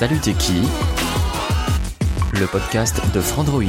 [0.00, 0.62] Salut qui?
[2.32, 3.64] Le podcast de Frandroid.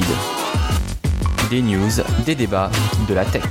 [1.49, 1.91] Des news,
[2.25, 2.71] des débats,
[3.09, 3.43] de la tech.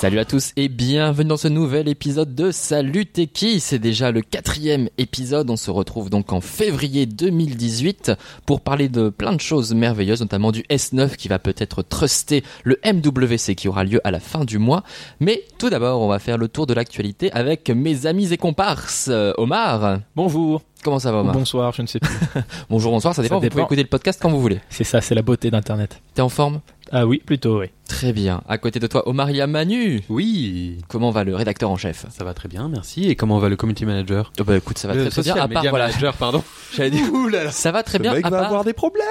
[0.00, 3.58] Salut à tous et bienvenue dans ce nouvel épisode de Salut T'es qui?
[3.58, 8.12] C'est déjà le quatrième épisode, on se retrouve donc en février 2018
[8.46, 12.78] pour parler de plein de choses merveilleuses, notamment du S9 qui va peut-être truster le
[12.84, 14.84] MWC qui aura lieu à la fin du mois.
[15.18, 19.08] Mais tout d'abord, on va faire le tour de l'actualité avec mes amis et comparses.
[19.10, 20.62] Euh, Omar, Bonjour.
[20.84, 21.34] comment ça va Omar?
[21.34, 22.14] Bonsoir, je ne sais plus.
[22.70, 23.54] Bonjour, bonsoir, ça dépend, vous dépend.
[23.54, 24.60] pouvez écouter le podcast quand vous voulez.
[24.70, 26.00] C'est ça, c'est la beauté d'Internet.
[26.14, 26.60] T'es en forme?
[26.90, 27.66] Ah oui, plutôt, oui.
[27.86, 28.42] Très bien.
[28.48, 30.02] À côté de toi, Omar, il y a Manu.
[30.08, 32.06] Oui, Comment va le rédacteur en chef?
[32.10, 33.08] Ça va très bien, merci.
[33.08, 34.32] Et comment va le community manager?
[34.40, 35.34] Oh bah écoute, ça va Le très, bien.
[35.34, 36.42] À part, media voilà, manager, pardon.
[36.74, 37.04] j'allais dire,
[37.52, 38.14] ça va très Le bien.
[38.14, 39.04] mec à, va part, avoir des problèmes.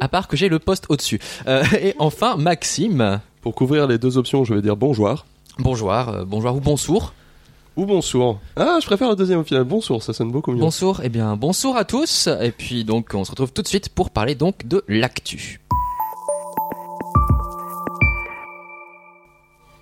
[0.00, 1.18] à part que j'ai le poste au-dessus.
[1.46, 3.20] Euh, et enfin, Maxime.
[3.40, 5.24] Pour couvrir les deux options, je vais dire bonjour
[5.58, 7.14] Bonjour, euh, bonjour ou bonsour.
[7.76, 8.36] ou bonsoir.
[8.56, 9.64] Ah, je préfère le deuxième au final.
[9.64, 10.58] Bonsoir, ça sonne beaucoup mieux.
[10.60, 12.28] Bonsour, eh bien bonsour à tous.
[12.42, 15.60] Et puis donc on se retrouve tout de suite pour parler donc de l'actu.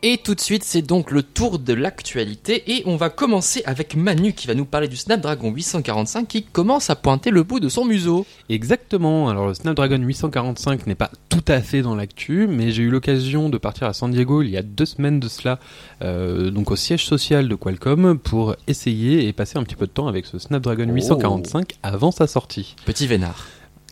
[0.06, 3.96] Et tout de suite, c'est donc le tour de l'actualité et on va commencer avec
[3.96, 7.70] Manu qui va nous parler du Snapdragon 845 qui commence à pointer le bout de
[7.70, 8.26] son museau.
[8.50, 9.30] Exactement.
[9.30, 13.48] Alors le Snapdragon 845 n'est pas tout à fait dans l'actu, mais j'ai eu l'occasion
[13.48, 15.58] de partir à San Diego il y a deux semaines de cela,
[16.02, 19.90] euh, donc au siège social de Qualcomm, pour essayer et passer un petit peu de
[19.90, 22.76] temps avec ce Snapdragon 845 avant sa sortie.
[22.84, 23.46] Petit vénard.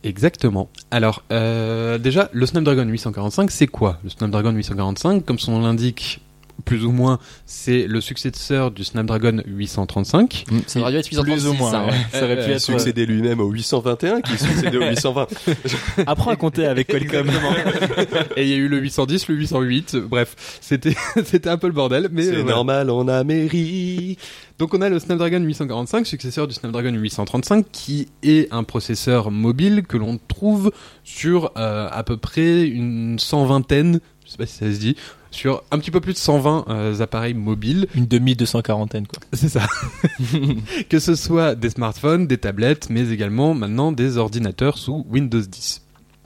[0.05, 0.69] Exactement.
[0.91, 6.21] Alors, euh, déjà, le Snapdragon 845, c'est quoi Le Snapdragon 845, comme son nom l'indique,
[6.65, 10.45] plus ou moins, c'est le successeur du Snapdragon 835.
[10.67, 11.91] Ça aurait dû être Plus ou 836, moins, hein, ouais.
[11.91, 11.97] ouais.
[12.13, 12.61] Ça aurait pu Il être...
[12.61, 15.27] succédé lui-même au 821 qui succédait au 820.
[16.07, 17.31] Apprends à compter avec Qualcomm.
[18.37, 21.73] Et il y a eu le 810, le 808, bref, c'était c'était un peu le
[21.73, 22.55] bordel, mais C'est euh, voilà.
[22.57, 24.19] normal en Amérique.
[24.63, 29.83] Donc on a le Snapdragon 845, successeur du Snapdragon 835, qui est un processeur mobile
[29.83, 30.71] que l'on trouve
[31.03, 34.95] sur euh, à peu près une cent vingtaine, je sais pas si ça se dit,
[35.33, 37.89] sur un petit peu plus de 120 euh, appareils mobiles.
[37.97, 39.19] Une demi-240aine, quoi.
[39.33, 39.67] C'est ça.
[40.89, 45.83] que ce soit des smartphones, des tablettes, mais également maintenant des ordinateurs sous Windows 10.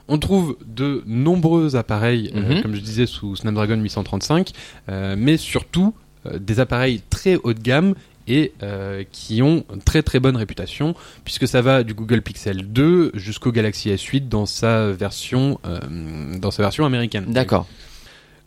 [0.09, 2.61] On trouve de nombreux appareils, euh, Mhm.
[2.61, 4.51] comme je disais, sous Snapdragon 835,
[4.89, 5.95] euh, mais surtout
[6.39, 7.95] des appareils très haut de gamme
[8.27, 12.71] et euh, qui ont une très très bonne réputation, puisque ça va du Google Pixel
[12.71, 15.79] 2 jusqu'au Galaxy S8 dans sa version, euh,
[16.37, 17.25] dans sa version américaine.
[17.27, 17.67] D'accord.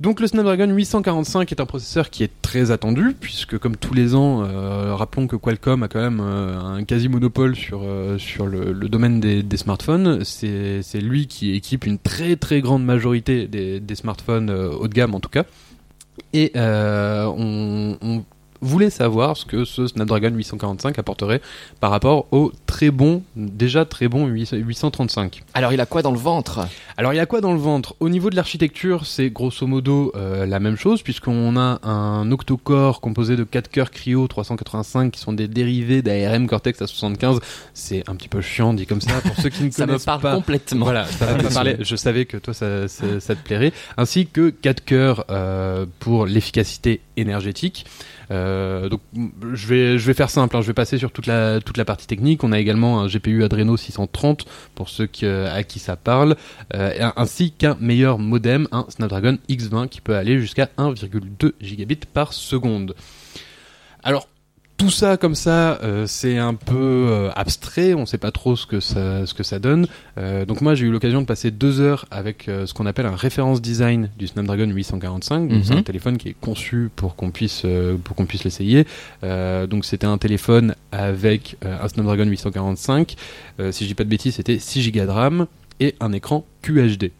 [0.00, 4.14] Donc le Snapdragon 845 est un processeur qui est très attendu puisque comme tous les
[4.14, 8.46] ans, euh, rappelons que Qualcomm a quand même euh, un quasi monopole sur euh, sur
[8.46, 10.24] le, le domaine des, des smartphones.
[10.24, 14.94] C'est c'est lui qui équipe une très très grande majorité des, des smartphones haut de
[14.94, 15.44] gamme en tout cas.
[16.32, 18.24] Et on, on
[18.60, 21.40] voulait savoir ce que ce Snapdragon 845 apporterait
[21.80, 25.42] par rapport au très bon, déjà très bon 835.
[25.54, 26.66] Alors il a quoi dans le ventre?
[26.96, 27.94] Alors il a quoi dans le ventre?
[28.00, 33.00] Au niveau de l'architecture, c'est grosso modo euh, la même chose puisqu'on a un octo-core
[33.00, 37.40] composé de 4 cœurs Cryo 385 qui sont des dérivés d'ARM Cortex A75.
[37.74, 40.20] C'est un petit peu chiant dit comme ça pour ceux qui ne Ça me parle
[40.20, 40.34] pas.
[40.34, 40.84] complètement.
[40.84, 41.76] Voilà, ça me parler.
[41.80, 43.72] Je savais que toi ça, ça, ça te plairait.
[43.96, 47.86] Ainsi que 4 cœurs euh, pour l'efficacité énergétique.
[48.30, 49.00] Euh, donc
[49.54, 50.56] je vais je vais faire simple.
[50.56, 50.60] hein.
[50.62, 52.44] Je vais passer sur toute la toute la partie technique.
[52.44, 56.36] On a également un GPU Adreno 630 pour ceux euh, à qui ça parle,
[56.74, 62.32] euh, ainsi qu'un meilleur modem, un Snapdragon X20 qui peut aller jusqu'à 1,2 gigabits par
[62.32, 62.94] seconde.
[64.02, 64.28] Alors
[64.80, 66.74] tout ça comme ça, euh, c'est un peu
[67.10, 69.86] euh, abstrait, on sait pas trop ce que ça, ce que ça donne.
[70.16, 73.04] Euh, donc moi j'ai eu l'occasion de passer deux heures avec euh, ce qu'on appelle
[73.06, 75.48] un référence design du Snapdragon 845.
[75.48, 75.78] Donc c'est Mhm.
[75.80, 78.86] un téléphone qui est conçu pour qu'on puisse euh, pour qu'on puisse l'essayer.
[79.22, 83.16] Euh, donc c'était un téléphone avec euh, un Snapdragon 845.
[83.60, 85.46] Euh, si je dis pas de bêtises, c'était 6 Go de RAM
[85.78, 87.10] et un écran QHD.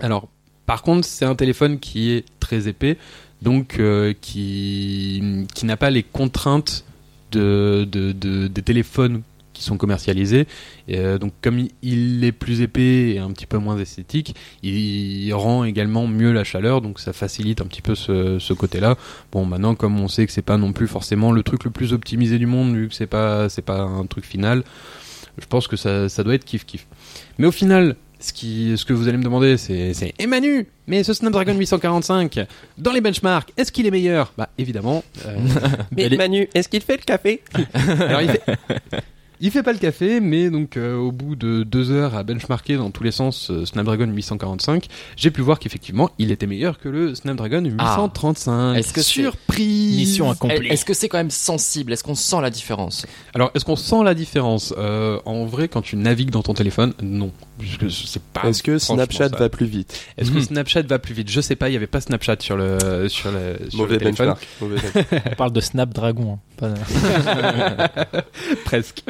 [0.00, 0.28] Alors
[0.66, 2.96] par contre c'est un téléphone qui est très épais
[3.42, 6.84] donc euh, qui, qui n'a pas les contraintes
[7.32, 9.22] de, de, de- des téléphones
[9.52, 10.46] qui sont commercialisés.
[10.90, 15.64] Euh, donc comme il- est plus épais et un petit peu moins esthétique, il rend
[15.64, 18.96] également mieux la chaleur, donc ça facilite un petit peu ce, ce côté-là.
[19.32, 21.92] Bon, maintenant comme on sait que c'est pas non plus forcément le truc le plus
[21.92, 24.62] optimisé du monde, vu que c'est pas pas un truc final,
[25.38, 26.86] je pense que ça, ça doit être kiff kiff.
[27.38, 29.92] Mais au final, ce, qui, ce que vous allez me demander, c'est,
[30.26, 32.46] Manu, mais ce Snapdragon 845,
[32.78, 34.32] dans les benchmarks, est-ce qu'il est meilleur?
[34.36, 35.02] Bah évidemment.
[35.26, 35.36] euh,
[35.96, 37.42] Mais Manu, est-ce qu'il fait le café?
[37.74, 38.42] Alors il fait,
[39.42, 42.76] il fait pas le café, mais donc euh, au bout de deux heures à benchmarker
[42.76, 46.90] dans tous les sens euh, Snapdragon 845, j'ai pu voir qu'effectivement il était meilleur que
[46.90, 48.74] le Snapdragon 835.
[48.76, 50.68] Est-ce que surprise Mission accomplie?
[50.68, 51.92] Est-ce que c'est quand même sensible?
[51.94, 53.06] Est-ce qu'on sent la différence?
[53.34, 54.74] Alors est-ce qu'on sent la différence?
[54.76, 57.32] Euh, En vrai, quand tu navigues dans ton téléphone, non.
[57.62, 59.36] Est-ce que franchement Snapchat ça.
[59.36, 59.98] va plus vite?
[60.18, 60.40] Est-ce que.
[60.40, 61.30] Snapchat va plus vite?
[61.30, 63.98] Je sais pas, il y avait pas Snapchat sur le sur le, sur Mauvais le
[63.98, 64.26] téléphone.
[64.28, 64.48] benchmark.
[64.60, 65.22] Mauvais benchmark.
[65.32, 66.38] On parle de Snapdragon.
[66.62, 66.74] hein,
[68.08, 68.22] pas-
[68.64, 69.02] Presque.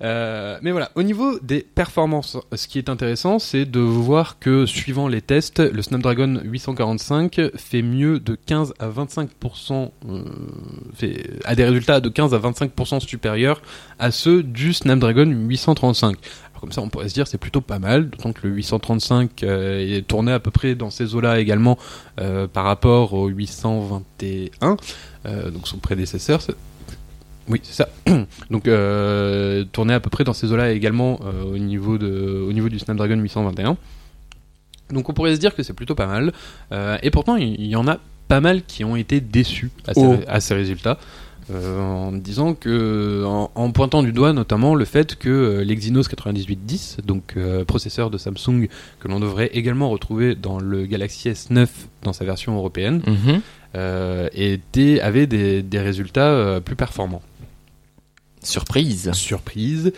[0.00, 4.64] Euh, mais voilà, au niveau des performances, ce qui est intéressant, c'est de voir que
[4.64, 10.22] suivant les tests, le Snapdragon 845 fait mieux de 15 à 25%, euh,
[10.94, 13.60] fait, a des résultats de 15 à 25% supérieurs
[13.98, 16.16] à ceux du Snapdragon 835.
[16.60, 19.98] Comme ça, on pourrait se dire c'est plutôt pas mal, d'autant que le 835 euh,
[19.98, 21.78] est tourné à peu près dans ces eaux-là également
[22.20, 24.76] euh, par rapport au 821,
[25.26, 26.40] euh, donc son prédécesseur.
[27.48, 27.88] Oui, c'est ça.
[28.50, 32.52] Donc euh, tourné à peu près dans ces eaux-là également euh, au niveau de au
[32.52, 33.76] niveau du Snapdragon 821.
[34.90, 36.32] Donc on pourrait se dire que c'est plutôt pas mal.
[36.72, 40.00] Euh, et pourtant il y, en a pas mal qui ont été déçus à ces,
[40.00, 40.16] Oh.
[40.26, 40.98] à ces résultats.
[41.50, 46.06] Euh, en disant que en, en pointant du doigt notamment le fait que euh, l'Exynos
[46.10, 48.68] 9810 donc euh, processeur de Samsung
[49.00, 51.66] que l'on devrait également retrouver dans le Galaxy S9
[52.02, 53.40] dans sa version européenne Mhm.
[54.32, 57.22] était avait des, des résultats plus performants
[58.42, 59.10] Surprise.
[59.12, 59.92] surprise.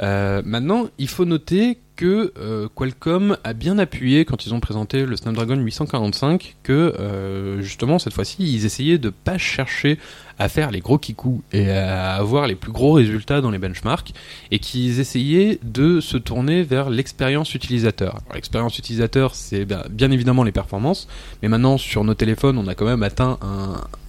[0.00, 5.16] Maintenant, il faut noter que euh, Qualcomm a bien appuyé quand ils ont présenté le
[5.16, 9.98] Snapdragon 845 que euh, justement cette fois-ci ils essayaient de pas chercher
[10.38, 14.12] à faire les gros kikous et à avoir les plus gros résultats dans les benchmarks
[14.50, 18.18] et qu'ils essayaient de se tourner vers l'expérience utilisateur.
[18.34, 21.08] L'expérience utilisateur, c'est ben, bien évidemment les performances,
[21.40, 23.38] mais maintenant sur nos téléphones, on a quand même atteint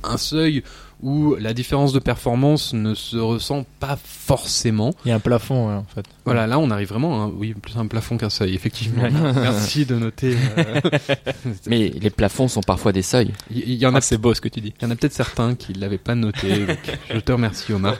[0.04, 0.63] un seuil
[1.03, 4.94] où la différence de performance ne se ressent pas forcément.
[5.05, 6.05] Il y a un plafond, ouais, en fait.
[6.25, 9.03] Voilà, là on arrive vraiment à un, oui, plus un plafond qu'un seuil, effectivement.
[9.35, 10.35] Merci de noter.
[10.57, 10.81] euh,
[11.67, 13.31] Mais les plafonds sont parfois des seuils.
[13.51, 14.73] Il y, y en a Ah, c'est beau ce que tu dis.
[14.79, 16.65] il y en a peut-être certains qui ne l'avaient pas noté.
[16.65, 16.77] donc
[17.13, 17.95] je te remercie, Omar.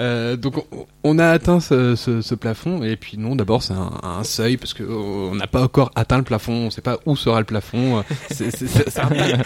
[0.00, 2.82] Euh, donc, on, on a atteint ce, ce- ce plafond.
[2.82, 6.18] Et puis, non, d'abord, c'est un, un seuil parce que on n'a pas encore atteint
[6.18, 6.52] le plafond.
[6.54, 8.02] On ne sait pas où sera le plafond.
[8.30, 8.46] C'est
[9.00, 9.42] un, pa-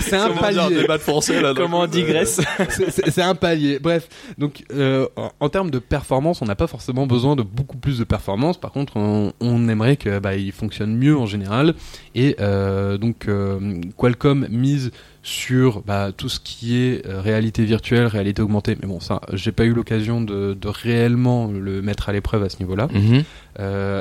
[0.00, 0.76] c'est un palier.
[0.82, 1.52] débat de français là.
[1.56, 3.78] Comment on digresse C'est- un palier.
[3.78, 4.08] Bref,
[4.38, 7.98] donc euh, en, en termes de performance, on n'a pas forcément besoin de beaucoup plus
[7.98, 8.58] de performance.
[8.58, 11.74] Par contre, on, on aimerait que bah, il fonctionne mieux en général.
[12.14, 14.90] Et euh, donc euh, Qualcomm mise
[15.22, 18.76] sur bah, tout ce qui est réalité virtuelle, réalité augmentée.
[18.80, 22.48] Mais bon, ça, j'ai pas eu l'occasion de, de réellement le mettre à l'épreuve à
[22.48, 22.88] ce niveau-là.
[22.92, 23.24] Mhm.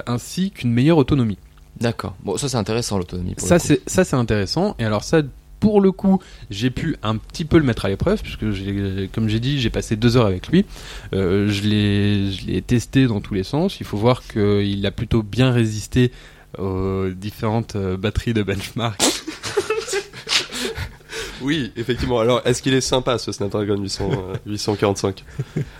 [0.07, 1.37] Ainsi qu'une meilleure autonomie.
[1.79, 2.15] D'accord.
[2.23, 3.33] Bon, ça c'est intéressant l'autonomie.
[3.37, 5.21] c'est ça c'est intéressant et alors ça
[5.59, 6.19] pour le coup
[6.49, 8.45] j'ai pu un petit peu le mettre à l'épreuve puisque
[9.13, 10.65] comme j'ai dit j'ai passé deux heures avec lui
[11.13, 14.91] Euh, je l'ai je l'ai testé dans tous les sens il faut voir qu'il a
[14.91, 16.11] plutôt bien résisté
[16.57, 19.01] aux différentes euh, batteries de benchmark
[21.41, 22.19] Oui, effectivement.
[22.19, 25.23] Alors, est-ce qu'il est sympa ce Snapdragon 800, euh, 845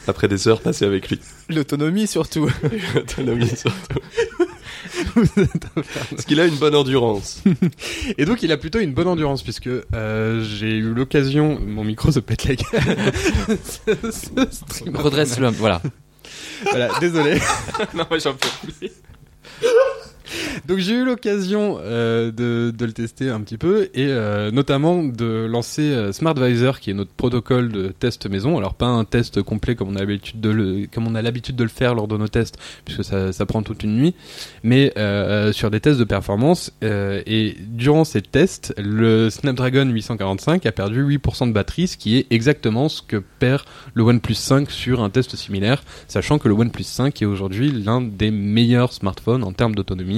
[0.07, 2.49] après des heures passées avec lui L'autonomie surtout.
[2.95, 3.99] Autonomie, surtout.
[5.37, 7.41] Est-ce qu'il a une bonne endurance
[8.17, 12.11] et donc il a plutôt une bonne endurance puisque euh, j'ai eu l'occasion mon micro
[12.11, 13.11] se pète la gueule
[15.45, 15.81] un peu, Voilà.
[16.63, 17.39] voilà désolé
[17.93, 18.47] Non, mais j'en peux
[18.79, 18.91] plus.
[20.67, 25.45] Donc j'ai eu l'occasion euh, de, le tester un petit peu et euh, notamment de
[25.45, 28.57] lancer euh, SmartVisor qui est notre protocole de test maison.
[28.57, 31.55] Alors pas un test complet comme on a l'habitude de le comme on a l'habitude
[31.55, 34.15] de le faire lors de nos tests puisque ça, prend toute une nuit,
[34.63, 34.93] mais
[35.53, 41.47] sur des tests de performance et durant ces tests, le Snapdragon 845 a perdu 8%
[41.47, 43.61] de batterie, ce qui est exactement ce que perd
[43.93, 48.01] le OnePlus 5 sur un test similaire, sachant que le OnePlus 5 est aujourd'hui l'un
[48.01, 50.14] des meilleurs smartphones en termes d'autonomie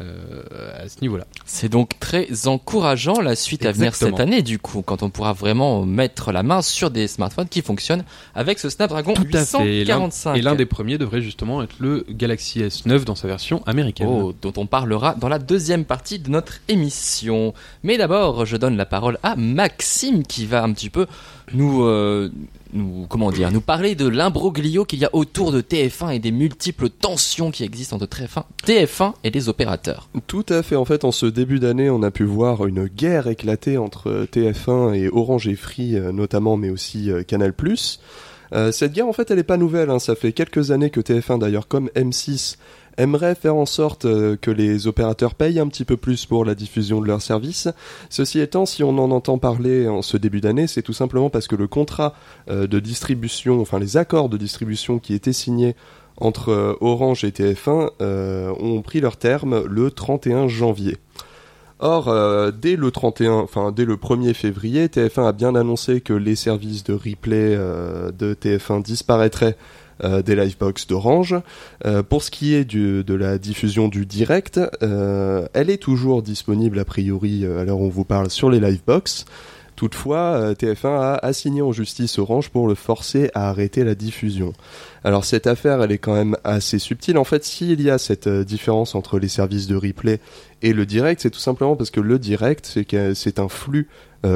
[0.00, 0.42] euh,
[0.82, 1.26] à ce niveau-là.
[1.44, 5.32] C'est donc très encourageant la suite à venir cette année, du coup, quand on pourra
[5.34, 8.04] vraiment mettre la main sur des smartphones qui fonctionnent
[8.34, 9.76] avec ce Snapdragon Tout à fait.
[9.80, 10.36] Et l'un- 845.
[10.36, 14.06] Et l'un des premiers devrait justement être le Galaxy S9 dans sa version américaine.
[14.10, 17.52] Oh, dont on parlera dans la deuxième partie de notre émission.
[17.82, 21.06] Mais d'abord, je donne la parole à Maxime qui va un petit peu
[21.52, 22.30] nous, euh,
[22.72, 26.30] nous, comment dire, nous parler de l'imbroglio qu'il y a autour de TF1 et des
[26.30, 30.08] multiples tensions qui existent entre TF1, TF1 et les opérateurs.
[30.26, 30.76] Tout à fait.
[30.76, 34.94] En fait, en ce début d'année, on a pu voir une guerre éclater entre TF1
[34.94, 37.52] et Orange et Free, euh, notamment, mais aussi euh, Canal+.
[38.52, 39.90] Euh, cette guerre, en fait, elle est pas nouvelle.
[39.90, 39.98] Hein.
[39.98, 42.56] Ça fait quelques années que TF1, d'ailleurs, comme M6,
[42.96, 46.54] aimerait faire en sorte euh, que les opérateurs payent un petit peu plus pour la
[46.54, 47.68] diffusion de leurs services.
[48.08, 51.48] Ceci étant, si on en entend parler en ce début d'année, c'est tout simplement parce
[51.48, 52.14] que le contrat
[52.48, 55.74] euh, de distribution, enfin les accords de distribution qui étaient signés
[56.16, 60.96] entre euh, Orange et TF1 euh, ont pris leur terme le 31 janvier.
[61.82, 62.14] Or,
[62.52, 66.84] dès le 31, enfin dès le 1er février, TF1 a bien annoncé que les services
[66.84, 69.56] de replay de TF1 disparaîtraient
[70.04, 71.36] euh, des livebox d'Orange.
[71.84, 76.22] Euh, pour ce qui est du, de la diffusion du direct, euh, elle est toujours
[76.22, 79.24] disponible a priori à l'heure où on vous parle sur les livebox.
[79.80, 84.52] Toutefois, euh, TF1 a assigné en justice Orange pour le forcer à arrêter la diffusion.
[85.04, 87.16] Alors cette affaire, elle est quand même assez subtile.
[87.16, 90.20] En fait, s'il y a cette euh, différence entre les services de replay
[90.60, 92.78] et le direct, c'est tout simplement parce que le direct,
[93.14, 93.88] c'est un flux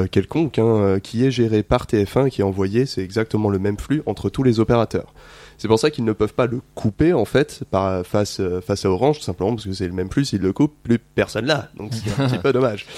[0.09, 3.77] quelconque hein, qui est géré par TF1 et qui est envoyé, c'est exactement le même
[3.77, 5.13] flux entre tous les opérateurs.
[5.57, 8.89] C'est pour ça qu'ils ne peuvent pas le couper en fait par, face, face à
[8.89, 11.69] Orange, tout simplement parce que c'est le même flux, s'ils le coupent, plus personne là.
[11.77, 12.85] Donc c'est un petit peu dommage.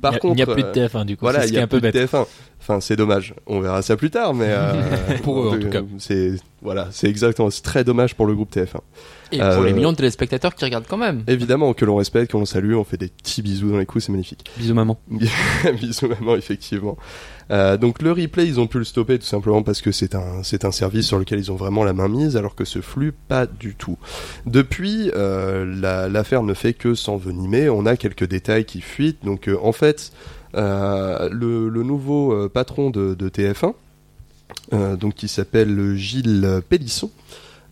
[0.00, 1.24] Par il a- n'y a plus de euh, TF1 du coup.
[1.24, 2.08] voilà, il qui y est a un peu plus de bête.
[2.12, 2.24] TF1.
[2.60, 3.34] Enfin, c'est dommage.
[3.48, 4.72] On verra ça plus tard, mais euh,
[5.24, 5.80] Pour eux, en tout cas.
[5.98, 8.80] c'est voilà, c'est exactement, c'est très dommage pour le groupe TF1.
[9.30, 11.22] Et Euh, pour les millions de téléspectateurs qui regardent quand même.
[11.26, 14.04] Évidemment que l'on respecte, que l'on salue, on fait des petits bisous dans les coups,
[14.06, 14.44] c'est magnifique.
[14.56, 14.98] Bisous maman.
[15.80, 16.96] bisous maman, effectivement.
[17.50, 20.42] Euh, donc le replay, ils ont pu le stopper tout simplement parce que c'est un
[20.42, 23.12] c'est un service sur lequel ils ont vraiment la main mise, alors que ce flux
[23.12, 23.96] pas du tout.
[24.46, 27.68] Depuis, euh, la- l'affaire ne fait que s'envenimer.
[27.70, 29.24] On a quelques détails qui fuitent.
[29.24, 30.12] Donc euh, en fait,
[30.56, 33.72] euh, le, le nouveau euh, patron de, de TF1, euh,
[34.72, 37.10] donc qui s'appelle Gilles Pélisson,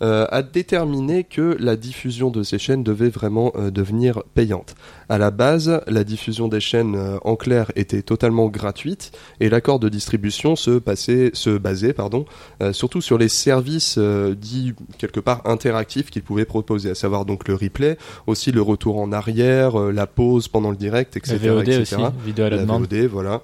[0.02, 4.75] euh, a déterminé que la diffusion de ces chaînes devait vraiment euh, devenir payante.
[5.09, 9.78] À la base, la diffusion des chaînes euh, en clair était totalement gratuite et l'accord
[9.78, 12.26] de distribution se, passait, se basait pardon,
[12.62, 17.25] euh, surtout sur les services euh, dits quelque part interactifs qu'ils pouvaient proposer, à savoir
[17.25, 21.38] donc le replay, aussi le retour en arrière, euh, la pause pendant le direct, etc.
[21.42, 21.80] La VOD etc.
[21.80, 22.83] aussi, vidéo à la, La demande.
[22.83, 23.42] VOD, voilà.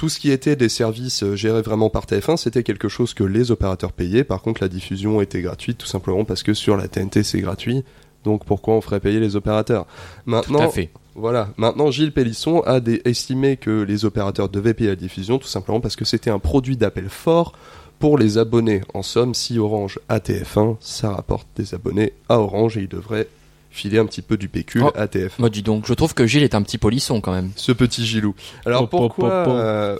[0.00, 3.22] Tout ce qui était des services euh, gérés vraiment par TF1, c'était quelque chose que
[3.22, 4.24] les opérateurs payaient.
[4.24, 7.84] Par contre, la diffusion était gratuite, tout simplement parce que sur la TNT, c'est gratuit.
[8.24, 9.84] Donc pourquoi on ferait payer les opérateurs?
[9.84, 10.88] Tout Maintenant, à fait.
[11.14, 11.50] voilà.
[11.58, 15.96] Maintenant, Gilles Pélisson a estimé que les opérateurs devaient payer la diffusion, tout simplement parce
[15.96, 17.52] que c'était un produit d'appel fort
[17.98, 18.80] pour les abonnés.
[18.94, 23.28] En somme, si Orange a TF1, ça rapporte des abonnés à Orange et il devrait
[23.70, 24.90] filer un petit peu du pécule Oh.
[24.94, 25.30] à TF1.
[25.38, 27.50] Moi, dis donc, je trouve que Gilles est un petit polisson quand même.
[27.56, 28.34] Ce petit Gilou.
[28.66, 29.56] Alors Po, po, pourquoi po, po.
[29.56, 29.96] euh,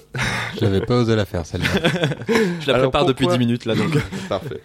[0.60, 1.68] J'avais pas osé la faire celle-là.
[2.60, 3.96] Je la prépare depuis 10 minutes là donc.
[4.28, 4.60] Parfait.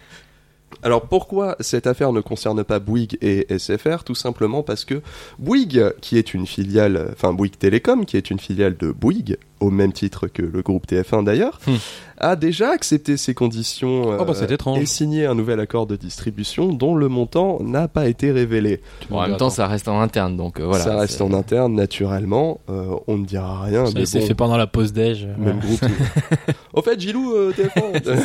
[0.82, 5.00] Alors pourquoi cette affaire ne concerne pas Bouygues et SFR Tout simplement parce que
[5.38, 9.70] Bouygues, qui est une filiale, enfin Bouygues Télécom, qui est une filiale de Bouygues, au
[9.70, 11.76] même titre que le groupe TF1 d'ailleurs, Hmm.
[12.18, 14.78] a déjà accepté ces conditions euh, Oh, bah, étrange.
[14.78, 18.80] et signé un nouvel accord de distribution dont le montant n'a pas été révélé.
[19.08, 20.84] Bon, en même temps, ça reste en interne donc euh, voilà.
[20.84, 23.84] Ça reste en interne naturellement, euh, on ne dira rien.
[23.94, 25.26] mais C'est bon, fait pendant la pause déj.
[25.38, 25.80] même groupe.
[26.74, 28.18] Au fait, Gilou, euh, TF1.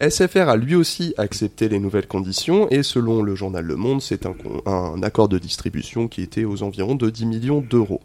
[0.10, 4.26] SFR a lui aussi accepté les nouvelles conditions et selon le journal Le Monde, c'est
[4.26, 8.00] un, accord de distribution qui était aux environs de 10 millions d'euros.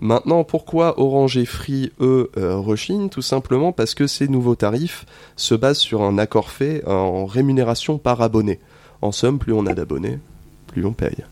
[0.00, 5.06] Maintenant, pourquoi Orange et Free, eux, euh, Tout simplement parce que ces nouveaux tarifs
[5.36, 8.58] se basent sur un accord fait en rémunération par abonné.
[9.02, 10.18] En somme, plus on a d'abonnés,
[10.66, 11.24] plus on paye.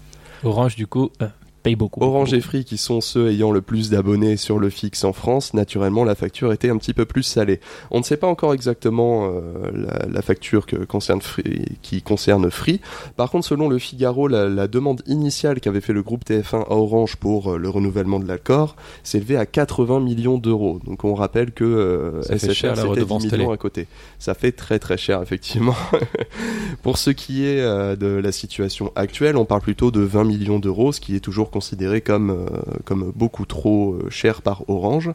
[0.45, 1.29] Orange, du coup, euh,
[1.63, 2.03] paye beaucoup.
[2.03, 5.55] Orange et Free, qui sont ceux ayant le plus d'abonnés sur le fixe en France,
[5.55, 7.61] naturellement la facture était un petit peu plus salée.
[7.91, 12.51] On ne sait pas encore exactement euh, la, la facture que concerne Free, qui concerne
[12.51, 12.81] Free.
[13.17, 16.73] Par contre, selon le Figaro, la, la demande initiale qu'avait fait le groupe TF1 à
[16.73, 20.81] Orange pour euh, le renouvellement de l'accord s'élevait à 80 millions d'euros.
[20.85, 23.87] Donc on rappelle que euh, c'était 10 redevance millions à côté.
[24.19, 25.77] Ça fait très très cher effectivement.
[26.83, 30.59] Pour ce qui est euh, de la situation actuelle, on parle plutôt de 20 millions
[30.59, 32.47] d'euros, ce qui est toujours considéré comme, euh,
[32.85, 35.13] comme beaucoup trop euh, cher par Orange.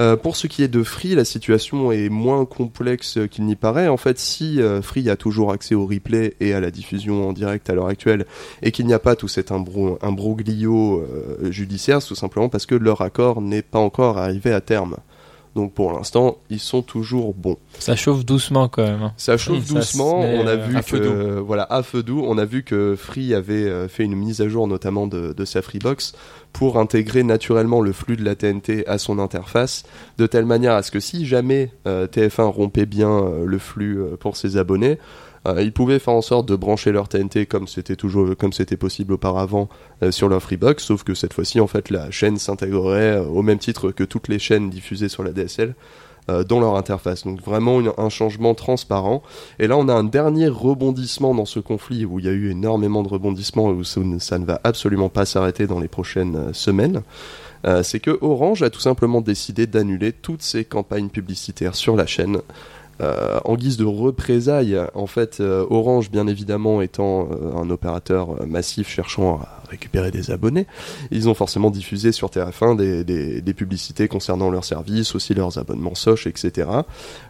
[0.00, 3.86] Euh, pour ce qui est de Free, la situation est moins complexe qu'il n'y paraît.
[3.86, 7.68] En fait, si Free a toujours accès au replay et à la diffusion en direct
[7.68, 8.24] à l'heure actuelle,
[8.62, 12.74] et qu'il n'y a pas tout cet imbro- imbroglio euh, judiciaire, tout simplement parce que
[12.74, 14.96] leur accord n'est pas encore arrivé à terme.
[15.56, 17.56] Donc pour l'instant, ils sont toujours bons.
[17.78, 19.02] Ça chauffe doucement quand même.
[19.02, 19.12] hein.
[19.16, 20.20] Ça chauffe Ça doucement.
[20.20, 22.94] on a euh, vu à que feu voilà à feu doux, on a vu que
[22.96, 26.12] Free avait euh, fait une mise à jour notamment de, de sa Freebox
[26.52, 29.82] pour intégrer naturellement le flux de la TNT à son interface,
[30.18, 33.98] de telle manière à ce que si jamais euh, TF1 rompait bien euh, le flux
[34.00, 34.98] euh, pour ses abonnés,
[35.56, 38.76] euh, ils pouvaient faire en sorte de brancher leur TNT comme c'était toujours comme c'était
[38.76, 39.68] possible auparavant
[40.02, 43.42] euh, sur leur Freebox, sauf que cette fois-ci en fait la chaîne s'intégrerait euh, au
[43.42, 45.74] même titre que toutes les chaînes diffusées sur la DSL
[46.48, 47.24] dans leur interface.
[47.24, 49.20] Donc vraiment un changement transparent.
[49.58, 52.50] Et là on a un dernier rebondissement dans ce conflit où il y a eu
[52.50, 57.02] énormément de rebondissements et où ça, ne- va absolument pas s'arrêter dans les prochaines semaines.
[57.82, 62.38] C'est que Orange a tout simplement décidé d'annuler toutes ses campagnes publicitaires sur la chaîne.
[63.00, 68.46] Euh, en guise de représailles, en fait, euh, Orange, bien évidemment, étant euh, un opérateur
[68.46, 70.66] massif cherchant à récupérer des abonnés,
[71.10, 76.26] ils ont forcément diffusé sur TF1 des, publicités concernant leurs services, aussi leurs abonnements Soch,
[76.26, 76.68] etc.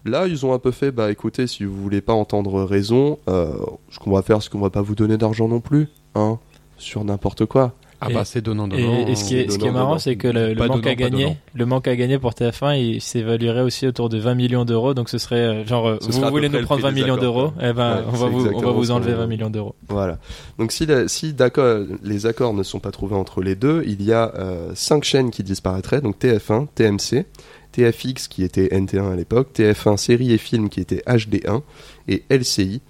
[0.05, 3.99] Là, ils ont un peu fait, bah écoutez, si vous voulez pas entendre raison, ce
[3.99, 6.39] qu'on va faire, c'est qu'on va pas vous donner d'argent non plus, hein,
[6.79, 7.75] sur n'importe quoi.
[8.02, 9.07] Ah Et- bah c'est donnant Et, donnant.
[9.07, 9.99] et ce qui est, ce qui est marrant, donnant.
[9.99, 13.61] c'est que le, manque donnant, à gagner, le manque à gagner pour TF1, il s'évaluerait
[13.61, 14.95] aussi autour de 20 millions d'euros.
[14.95, 17.52] Donc ce serait euh, genre, Ce vous voulez nous prendre prix 20 des millions d'euros?
[17.61, 19.75] Eh ben, Ouais, on va vous, on va vous enlever qu'on- 20 millions d'euros.
[19.88, 20.19] Voilà.
[20.59, 24.02] Donc si, la- si d'accord, les accords ne sont pas trouvés entre les deux, il
[24.02, 27.26] y a euh, cinq chaînes qui disparaîtraient, donc TF1, TMC,
[27.73, 31.61] TFX qui était NT1 à l'époque, TF1 série et films qui était HD1
[32.09, 32.80] et LCI.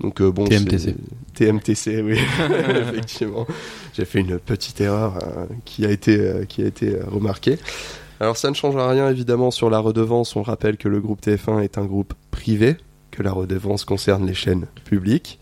[0.00, 0.94] Donc euh, bon, TMTC.
[1.34, 2.18] TMTC, oui,
[2.70, 3.46] effectivement.
[3.94, 7.58] J'ai fait une petite erreur euh, qui a été euh, qui a été euh, remarquée.
[8.20, 10.36] Alors ça ne change rien évidemment sur la redevance.
[10.36, 12.76] On rappelle que le groupe TF1 est un groupe privé,
[13.10, 15.38] que la redevance concerne les chaînes publiques.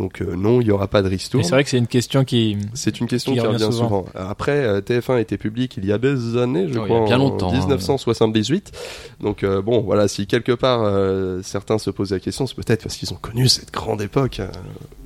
[0.00, 1.44] Donc euh, non, il n'y aura pas de Mais ristourne.
[1.44, 4.04] c'est vrai que c'est une question qui, C'est une question Qui qui, revient revient souvent.
[4.04, 4.06] souvent.
[4.14, 7.02] Après, euh, TF1 était public il y a des années, je Oh, il y crois,
[7.02, 7.58] a bien en longtemps, hein.
[7.58, 8.72] 1978.
[9.20, 12.82] Donc euh, bon, voilà, si quelque part euh, certains se posent la question, c'est peut-être
[12.84, 14.48] parce qu'ils ont connu cette grande époque euh,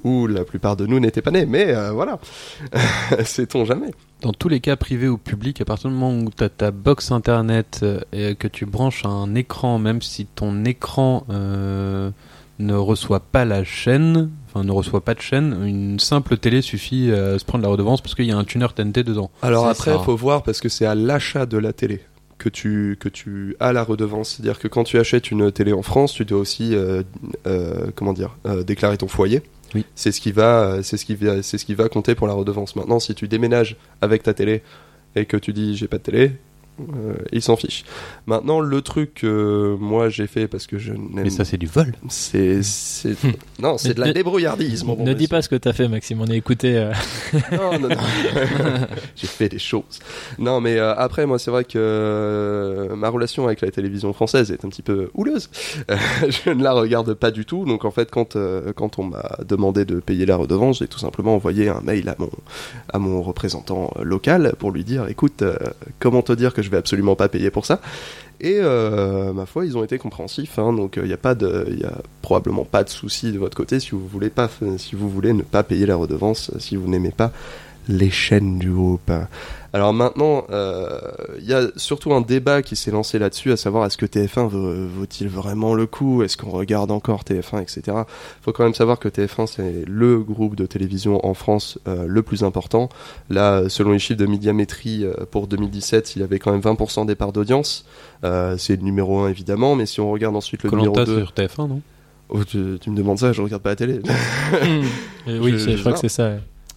[0.04, 1.44] où la plupart de nous n'étaient pas nés.
[1.46, 2.20] Mais euh, voilà,
[3.24, 3.90] sait-on jamais.
[4.20, 6.70] Dans tous les cas privés ou publics, à partir du moment où tu as ta
[6.70, 12.10] box internet et que tu branches un écran, même si ton écran euh,
[12.58, 17.10] ne reçoit pas la chaîne, enfin ne reçoit pas de chaîne, une simple télé suffit
[17.10, 19.30] à se prendre la redevance parce qu'il y a un tuner TNT dedans.
[19.42, 22.00] Alors après, il faut voir parce que c'est à l'achat de la télé
[22.38, 24.30] que tu que tu as la redevance.
[24.30, 27.02] C'est-à-dire que quand tu achètes une télé en France, tu dois aussi euh,
[27.46, 29.42] euh, comment dire euh, déclarer ton foyer.
[29.74, 29.84] Oui.
[29.94, 32.34] C'est ce qui va c'est ce qui va c'est ce qui va compter pour la
[32.34, 32.76] redevance.
[32.76, 34.62] Maintenant, si tu déménages avec ta télé
[35.16, 36.32] et que tu dis j'ai pas de télé,
[36.80, 37.84] euh, ils s'en fichent.
[38.26, 41.66] Maintenant, le truc que moi j'ai fait parce que je n'aime Mais ça, c'est du
[41.66, 41.92] vol.
[42.08, 43.14] c'est c'est
[43.60, 44.84] non c'est de la débrouillardise.
[44.84, 46.20] mon bon ne dis pas ce que t'as fait, Maxime.
[46.20, 46.76] On a écouté.
[46.76, 46.92] euh,
[47.52, 47.96] Non, non, non.
[49.16, 49.98] J'ai fait des choses.
[50.38, 54.50] Non, mais euh, après, moi, c'est vrai que euh, ma relation avec la télévision française
[54.50, 55.50] est un petit peu houleuse.
[55.90, 55.96] Euh,
[56.28, 57.64] je ne la regarde pas du tout.
[57.64, 60.98] Donc, en fait, quand, euh, quand on m'a demandé de payer la redevance, j'ai tout
[60.98, 62.30] simplement envoyé un mail à mon,
[62.92, 65.56] à mon représentant euh, local pour lui dire, écoute, euh,
[66.00, 67.80] comment te dire que je vais absolument pas payer pour ça
[68.40, 70.58] et euh, ma foi, ils ont été compréhensifs.
[70.58, 73.38] Hein, donc il n'y a pas de, il y a probablement pas de souci de
[73.38, 76.76] votre côté si vous voulez pas, si vous voulez ne pas payer la redevance, si
[76.76, 77.32] vous n'aimez pas
[77.88, 79.10] les chaînes du groupe.
[79.72, 81.00] Alors maintenant, euh,
[81.38, 84.46] il y a surtout un débat qui s'est lancé là-dessus, à savoir est-ce que TF1
[84.46, 86.22] vaut- vaut-il vraiment le coup?
[86.22, 87.96] Est-ce qu'on regarde encore TF1, etc.
[88.40, 92.22] faut quand même savoir que TF1 c'est le groupe de télévision en France euh, le
[92.22, 92.88] plus important.
[93.30, 97.16] Là, selon les chiffres de Médiamétrie euh, pour 2017, il avait quand même 20% des
[97.16, 97.84] parts d'audience.
[98.22, 101.18] Euh, c'est le numéro 1 évidemment, mais si on regarde ensuite le numéro Colanta 2...
[101.18, 101.80] sur TF1, non?
[102.28, 104.00] Oh, tu, tu me demandes ça, je regarde pas la télé.
[104.54, 104.82] euh,
[105.40, 106.30] oui, Je- c'est- je, je crois que c'est ça.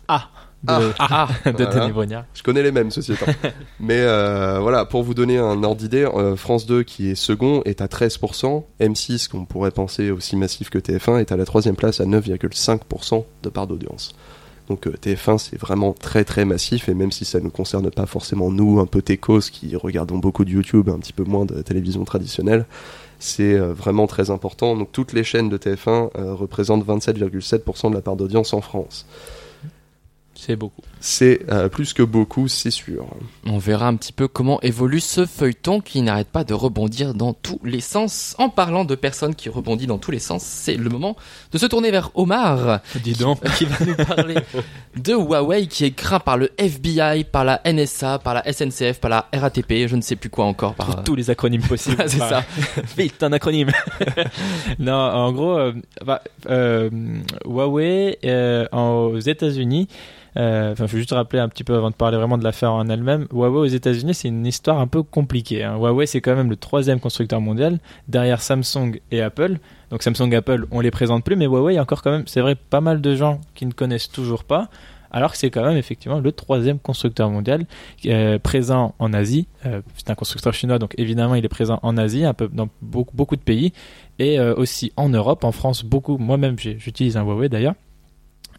[0.08, 0.30] Ah,
[0.63, 1.65] de, Ah, de voilà.
[1.65, 2.26] Denis Brognard.
[2.34, 3.26] Je connais les mêmes, ceci étant.
[3.80, 7.62] Mais euh, voilà, pour vous donner un ordre d'idée, euh, France 2, qui est second,
[7.65, 8.63] est à 13%.
[8.80, 13.24] M6, qu'on pourrait penser aussi massif que TF1, est à la troisième place à 9,5%
[13.43, 14.15] de part d'audience.
[14.67, 17.89] Donc euh, TF1, c'est vraiment très très massif, et même si ça ne nous concerne
[17.89, 21.46] pas forcément nous, un peu techos, qui regardons beaucoup de YouTube, un petit peu moins
[21.46, 22.65] de télévision traditionnelle,
[23.20, 24.76] c'est vraiment très important.
[24.76, 29.06] Donc toutes les chaînes de TF1 euh, représentent 27,7% de la part d'audience en France.
[30.39, 30.82] C'est beaucoup.
[31.00, 33.06] C'est euh, plus que beaucoup, c'est sûr.
[33.45, 37.34] On verra un petit peu comment évolue ce feuilleton qui n'arrête pas de rebondir dans
[37.34, 38.36] tous les sens.
[38.38, 41.15] En parlant de personnes qui rebondissent dans tous les sens, c'est le moment
[41.52, 43.39] de se tourner vers Omar, Dis donc.
[43.58, 44.36] qui va nous parler
[44.95, 49.10] de Huawei qui est craint par le FBI, par la NSA, par la SNCF, par
[49.10, 50.76] la RATP, je ne sais plus quoi encore.
[50.76, 50.97] Par...
[50.97, 51.97] Tous- tous les acronymes possibles.
[52.08, 52.43] c'est ça.
[52.97, 53.71] Vite, un acronyme.
[54.80, 55.73] non, en gros, euh,
[56.06, 56.89] bah, euh,
[57.45, 59.88] Huawei euh, en- aux États-Unis
[60.38, 62.71] Euh, Enfin, je veux juste rappeler un petit peu avant de parler vraiment de l'affaire
[62.71, 63.28] en elle-même.
[63.32, 65.63] Huawei aux États-Unis, c'est une histoire un peu compliquée.
[65.63, 65.76] hein.
[65.78, 69.58] Huawei, c'est quand même le troisième constructeur mondial derrière Samsung et Apple.
[69.89, 72.28] Donc Samsung, Apple, on les présente plus, mais Huawei, il y a encore quand même,
[72.28, 74.69] c'est vrai, pas mal de gens qui ne connaissent toujours pas.
[75.10, 77.65] Alors que c'est quand même effectivement le troisième constructeur mondial
[78.08, 79.47] euh, présent en Asie.
[79.65, 83.41] Euh, c'est un constructeur chinois, donc évidemment il est présent en Asie, dans beaucoup, de
[83.41, 83.71] pays,
[84.19, 86.17] et aussi en Europe, en France beaucoup.
[86.17, 87.76] Moi-même j'utilise un Huawei d'ailleurs.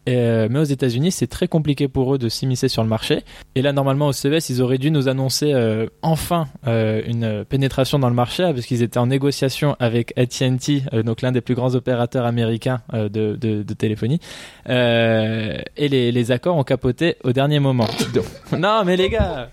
[0.09, 3.23] Euh, mais aux États-Unis, c'est très compliqué pour eux de s'immiscer sur le marché.
[3.55, 7.99] Et là, normalement, au CES, ils auraient dû nous annoncer euh, enfin euh, une pénétration
[7.99, 11.55] dans le marché, parce qu'ils étaient en négociation avec AT&T, euh, donc l'un des plus
[11.55, 14.21] grands opérateurs américains euh, de, de, de téléphonie.
[14.69, 17.89] Euh, et les, les accords ont capoté au dernier moment.
[18.15, 18.25] Donc-
[18.59, 19.51] non, mais les gars,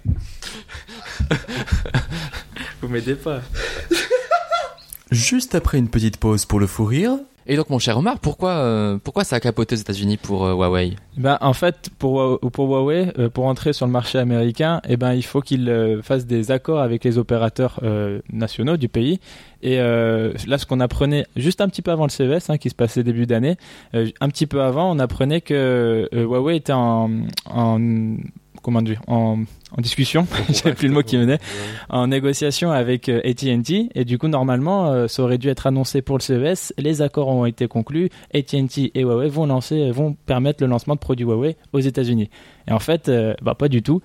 [2.82, 3.42] vous m'aidez pas.
[5.12, 8.52] Juste après une petite pause pour le fou rire, Et donc, mon cher Omar, pourquoi,
[8.52, 10.96] euh, pourquoi ça a capoté aux États-Unis pour euh, Huawei?
[11.16, 15.14] Ben, en fait, pour, pour Huawei, euh, pour entrer sur le marché américain, eh ben,
[15.14, 17.80] il faut qu'il fasse des accords avec les opérateurs
[18.32, 19.20] nationaux du pays.
[19.62, 22.76] Et là, ce qu'on apprenait juste un petit peu avant le CES, hein, qui se
[22.76, 23.58] passait début d'année,
[23.94, 27.10] un petit peu avant, on apprenait que Huawei était en
[28.66, 29.38] comment dire, en,
[29.78, 31.38] en discussion, j'avais plus le mot qui venait,
[31.88, 36.02] en négociation avec euh, AT&T et du coup normalement euh, ça aurait dû être annoncé
[36.02, 36.74] pour le CES.
[36.80, 38.10] Les accords ont été conclus.
[38.34, 42.32] AT&T et Huawei vont lancer, vont permettre le lancement de produits Huawei aux États-Unis.
[42.68, 44.02] Et en fait, euh, bah pas du tout.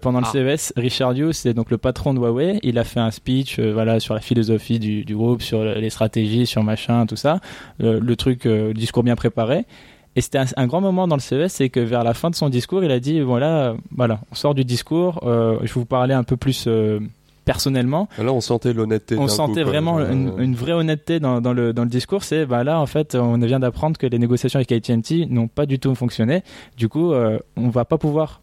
[0.00, 0.30] Pendant Ah.
[0.34, 3.60] le CES, Richard Hughes, c'est donc le patron de Huawei, il a fait un speech,
[3.60, 7.40] voilà, sur la philosophie du, du groupe, sur les stratégies, sur machin, tout ça.
[7.78, 9.66] Le truc, le discours bien préparé.
[10.16, 12.34] Et c'était un, un grand moment dans le CES, c'est que vers la fin de
[12.34, 15.84] son discours, il a dit voilà, voilà, on sort du discours, euh, je vais vous
[15.86, 16.98] parler un peu plus euh,
[17.44, 18.08] personnellement.
[18.18, 19.16] Là, on sentait l'honnêteté.
[19.16, 22.24] On sentait coup, vraiment Euh, une, une vraie honnêteté dans, dans le, dans le discours.
[22.24, 25.66] C'est bah là, en fait, on vient d'apprendre que les négociations avec AT&T n'ont pas
[25.66, 26.42] du tout fonctionné.
[26.76, 28.40] Du coup, on va pas pouvoir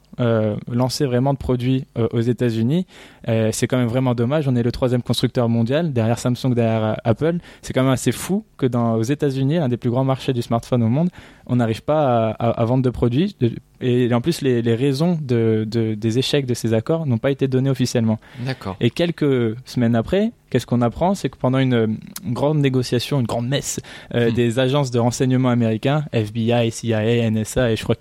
[0.72, 2.86] lancer vraiment de produits euh, aux États-Unis.
[3.28, 4.48] Euh, c'est quand même vraiment dommage.
[4.48, 7.38] On est le troisième constructeur mondial derrière Samsung, derrière euh, Apple.
[7.62, 10.42] C'est quand même assez fou que dans aux États-Unis, un des plus grands marchés du
[10.42, 11.10] smartphone au monde,
[11.46, 13.36] on n'arrive pas à, à- à vendre de produits.
[13.40, 17.20] De- et en plus, les, les raisons de, de- des échecs de ces accords n'ont
[17.20, 18.18] pas été données officiellement.
[18.46, 18.76] D'accord.
[18.80, 21.14] Et quelques semaines après, qu'est-ce qu'on apprend?
[21.14, 23.80] C'est que pendant une, une grande négociation, une grande messe
[24.16, 24.34] euh, Hmm.
[24.34, 27.96] des agences de renseignement américains, FBI, CIA, NSA, et je crois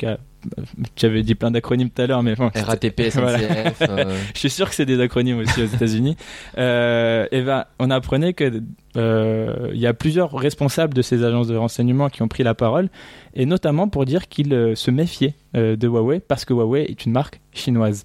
[0.50, 3.38] que j'avais dit plein d'acronymes tout à l'heure, mais bon, RATP, Voilà.
[3.38, 3.82] SNCF.
[3.88, 6.16] euh, je suis sûr que c'est des acronymes aussi aux États-Unis.
[6.58, 8.62] Euh, et ben, on apprenait que
[8.96, 12.54] euh, il y a plusieurs responsables de ces agences de renseignement qui ont pris la
[12.54, 12.88] parole,
[13.34, 17.12] et notamment pour dire qu'ils euh, se méfiaient de Huawei parce que Huawei est une
[17.12, 18.04] marque chinoise.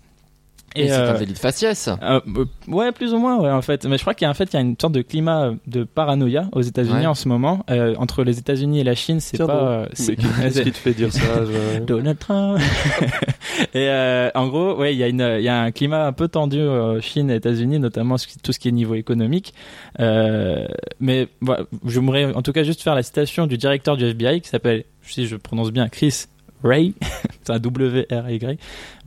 [0.75, 1.87] Et, c'est euh, un délit de faciès.
[1.89, 3.85] euh, euh, ouais, plus ou moins, ouais, en fait.
[3.85, 5.51] Mais je crois qu'il y a en fait il y a une sorte de climat
[5.67, 7.05] de paranoïa aux États-Unis Ouais.
[7.05, 7.65] en ce moment.
[7.69, 9.87] Euh, entre les États-Unis et la Chine, c'est pas.
[10.07, 12.59] Mais qu'est-ce qui te fait dire ça je- Donald Trump.
[13.73, 16.13] et euh, en gros, ouais, il y a une, il y a un climat un
[16.13, 19.53] peu tendu euh, Chine et États-Unis, notamment tout ce qui est niveau économique.
[19.99, 20.65] Euh,
[20.99, 24.41] mais voilà, je voudrais en tout cas juste faire la citation du directeur du FBI
[24.41, 26.25] qui s'appelle, si je prononce bien, Chris
[26.63, 26.93] Ray,
[27.43, 28.57] c'est un W-R-Y,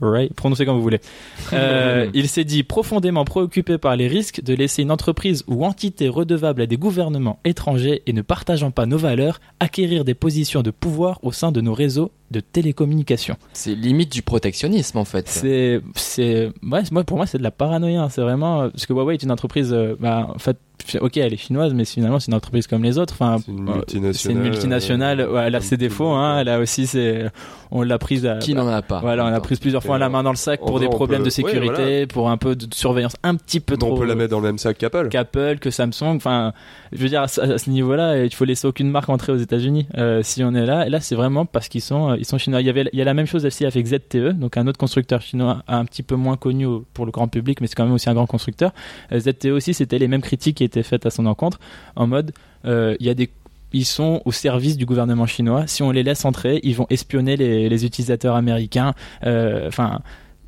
[0.01, 0.99] Ray, prononcez comme vous voulez.
[1.53, 6.09] Euh, il s'est dit profondément préoccupé par les risques de laisser une entreprise ou entité
[6.09, 10.71] redevable à des gouvernements étrangers et ne partageant pas nos valeurs acquérir des positions de
[10.71, 13.37] pouvoir au sein de nos réseaux de télécommunications.
[13.53, 15.27] C'est limite du protectionnisme en fait.
[15.29, 18.03] C'est, c'est, ouais, moi pour moi c'est de la paranoïa.
[18.03, 18.09] hein.
[18.09, 20.57] C'est vraiment euh, parce que Huawei est une entreprise, euh, bah, en fait,
[20.99, 23.13] ok, elle est chinoise, mais finalement c'est une entreprise comme les autres.
[23.13, 24.13] Enfin, C'est une multinationale.
[24.15, 25.19] c'est une multinationale.
[25.21, 26.09] euh, ouais, elle a ses défauts.
[26.09, 27.25] Hein, elle a aussi ses,
[27.71, 28.25] on l'a prise.
[28.25, 30.35] À, Qui n'en a pas voilà, on l'a prise plusieurs fois la main dans le
[30.35, 32.07] sac pour vrai, des problèmes peut- de sécurité, ouais, voilà.
[32.07, 33.93] pour un peu de surveillance un petit peu Mais trop.
[33.93, 35.09] on peut la mettre dans le même sac qu'Apple.
[35.09, 36.15] qu'Apple, que Samsung.
[36.17, 36.53] Enfin,
[36.91, 39.37] je veux dire, à ce, à ce niveau-là, il faut laisser aucune marque entrer aux
[39.37, 39.87] États-Unis.
[39.97, 42.61] Euh, si on est là, et là, c'est vraiment parce qu'ils sont, euh, chinois.
[42.61, 44.77] Il y avait, il y a la même chose aussi avec ZTE, donc un autre
[44.77, 47.93] constructeur chinois un petit peu moins connu pour le grand public, mais c'est quand même
[47.93, 48.73] aussi un grand constructeur.
[49.11, 51.59] Euh, ZTE aussi, c'était les mêmes critiques qui étaient faites à son encontre,
[51.95, 52.31] en mode,
[52.65, 53.29] euh, il y a des
[53.73, 55.67] ils sont au service du gouvernement chinois.
[55.67, 58.93] Si on les laisse entrer, ils vont espionner les, utilisateurs américains.
[59.25, 59.99] Euh, Enfin,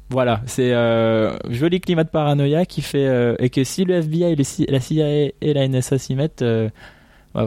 [0.09, 4.71] voilà, c'est euh, joli climat de paranoïa qui fait et que si le FBI, le
[4.71, 6.45] la CIA et la NSA s'y mettent,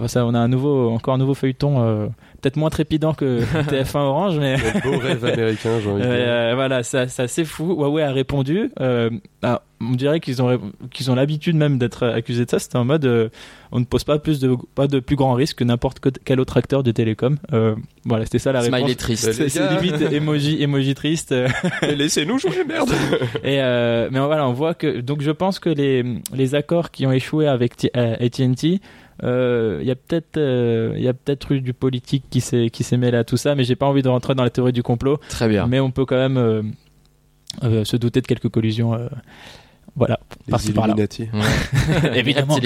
[0.06, 4.38] ça, on a un nouveau, encore un nouveau feuilleton, peut-être moins trépidant que TF1 Orange,
[4.38, 6.14] mais Le beau rêve américain, j'ai envie de dire.
[6.16, 7.72] euh, voilà, ça, c'est assez fou.
[7.74, 8.70] Huawei a répondu.
[8.80, 9.10] Euh,
[9.42, 10.60] ah, on dirait qu'ils ont
[10.92, 12.58] qu'ils ont l'habitude même d'être accusés de ça.
[12.58, 13.28] C'était en mode, euh,
[13.72, 16.38] on ne pose pas plus de pas de plus grand risque que n'importe que- quel
[16.40, 17.38] autre acteur de télécom.
[17.54, 17.74] Euh,
[18.04, 18.78] voilà, c'était ça la réponse.
[18.80, 19.32] Smiley triste.
[19.32, 21.34] C'est c'est limite emoji emoji triste.
[21.82, 22.90] Laissez-nous jouer, merde
[23.44, 27.06] et euh, mais voilà, on voit que donc je pense que les les accords qui
[27.06, 27.90] ont échoué avec T-
[29.22, 32.24] euh, AT&T Euh, Il y a peut-être, euh, il y a peut-être eu du politique
[32.30, 34.44] qui s'est qui s'est mêlé à tout ça, mais j'ai pas envie de rentrer dans
[34.44, 35.18] la théorie du complot.
[35.28, 35.66] Très bien.
[35.66, 36.62] Mais on peut quand même euh,
[37.64, 38.94] euh, se douter de quelques collisions.
[38.94, 39.08] euh,
[39.96, 40.94] voilà, par-ci par-là.
[40.94, 41.08] Ouais.
[42.14, 42.56] Évidemment.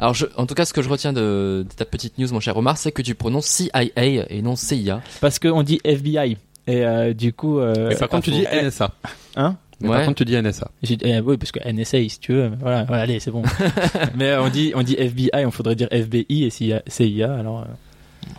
[0.00, 2.40] Alors, je, en tout cas, ce que je retiens de, de ta petite news, mon
[2.40, 5.00] cher Omar, c'est que tu prononces CIA et non CIA.
[5.20, 6.36] Parce qu'on dit FBI.
[6.66, 7.60] Et euh, du coup.
[7.60, 8.90] euh, Mais par contre, tu dis NSA.
[9.36, 9.56] Hein?
[9.80, 9.96] Mais Ouais.
[9.96, 10.70] par contre, tu dis NSA.
[10.82, 12.50] Eh, oui, parce que NSA, si tu veux.
[12.60, 13.42] Voilà, voilà, allez, c'est bon.
[14.16, 17.60] mais euh, on dit, on dit FBI, on faudrait dire FBI et CIA, CIA alors.
[17.60, 17.64] euh,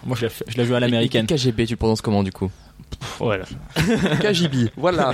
[0.06, 1.26] moi, je la, je la joue à l'américaine.
[1.26, 2.52] KGB, tu le prononces comment du coup?
[3.00, 3.46] Pff, Voilà.
[4.22, 5.12] KGB, voilà.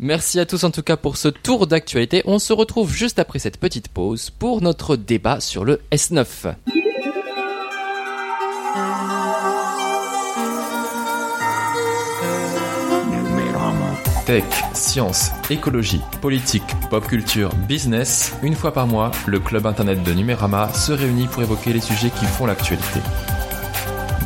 [0.00, 2.22] Merci à tous en tout cas pour ce tour d'actualité.
[2.26, 6.54] On se retrouve juste après cette petite pause pour notre débat sur le S9.
[14.26, 20.12] Tech, science, écologie, politique, pop culture, business, une fois par mois, le club internet de
[20.12, 23.00] Numérama se réunit pour évoquer les sujets qui font l'actualité.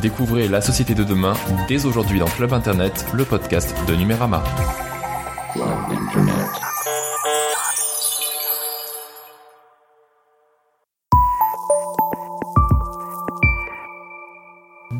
[0.01, 1.33] Découvrez la société de demain
[1.67, 4.43] dès aujourd'hui dans Club Internet, le podcast de Numérama.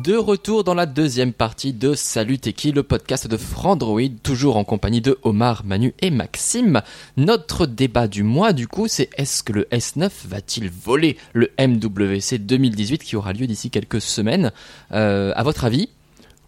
[0.08, 4.64] De retour dans la deuxième partie de Salut Teki, le podcast de Frandroid, toujours en
[4.64, 6.80] compagnie de Omar, Manu et Maxime.
[7.18, 12.38] Notre débat du mois, du coup, c'est est-ce que le S9 va-t-il voler le MWC
[12.38, 14.50] 2018 qui aura lieu d'ici quelques semaines?
[14.92, 15.90] Euh, À votre avis?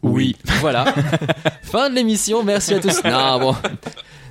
[0.03, 0.37] Oui.
[0.61, 0.87] Voilà.
[1.63, 3.05] fin de l'émission, merci à tous.
[3.05, 3.57] Non, bon.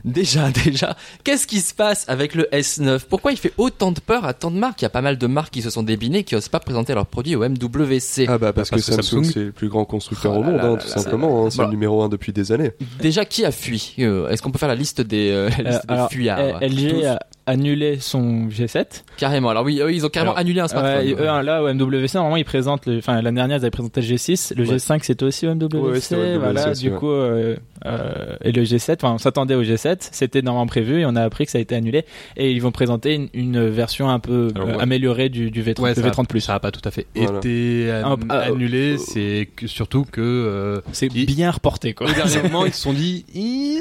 [0.06, 4.26] Déjà, déjà, qu'est-ce qui se passe avec le S9 Pourquoi il fait autant de peur
[4.26, 4.82] à tant de marques?
[4.82, 6.94] Il y a pas mal de marques qui se sont débinées, qui osent pas présenter
[6.94, 8.26] leurs produits au MWC.
[8.28, 10.44] Ah bah parce, Parce que que Samsung, Samsung- c'est le plus grand constructeur Oh au
[10.44, 11.46] monde, là hein, là tout là simplement.
[11.46, 11.70] hein, c'est Voilà.
[11.72, 12.72] le numéro un depuis des années.
[13.02, 13.94] Déjà, qui a fui?
[14.00, 16.60] Euh, Est-ce qu'on peut faire la liste des, euh, la liste Euh, alors, fuyards?
[16.62, 19.04] LG a annulé son G7.
[19.18, 19.50] Carrément.
[19.50, 21.06] Alors oui, eux, ils ont carrément Alors, annulé un smartphone.
[21.06, 24.02] Ouais, eux, là, au MWC, normalement, ils présentent, le- enfin, l'année dernière, ils avaient présenté
[24.02, 24.54] le G6.
[24.56, 24.76] Le Ouais.
[24.78, 25.76] G5, c'était aussi au MWC.
[25.78, 26.98] Ouais, ouais, c'était au MWC voilà, aussi, du ouais.
[26.98, 30.10] coup, euh, euh, et le G7, enfin, on s'attendait au G7.
[30.12, 32.06] C'était normalement prévu et on a appris que ça a été annulé.
[32.38, 34.82] Et ils vont présenter une, une version un peu Alors, euh, ouais.
[34.82, 36.42] améliorée du, du V30, Ouais, le ça, V30 Plus.
[36.42, 37.38] ça a pas tout à fait Voilà.
[37.40, 38.98] été an- Ah, ah, annulé.
[38.98, 42.10] C'est que- surtout que euh, C'est il- bien reporté, quoi.
[42.10, 43.26] au dernier moment, ils se sont dit,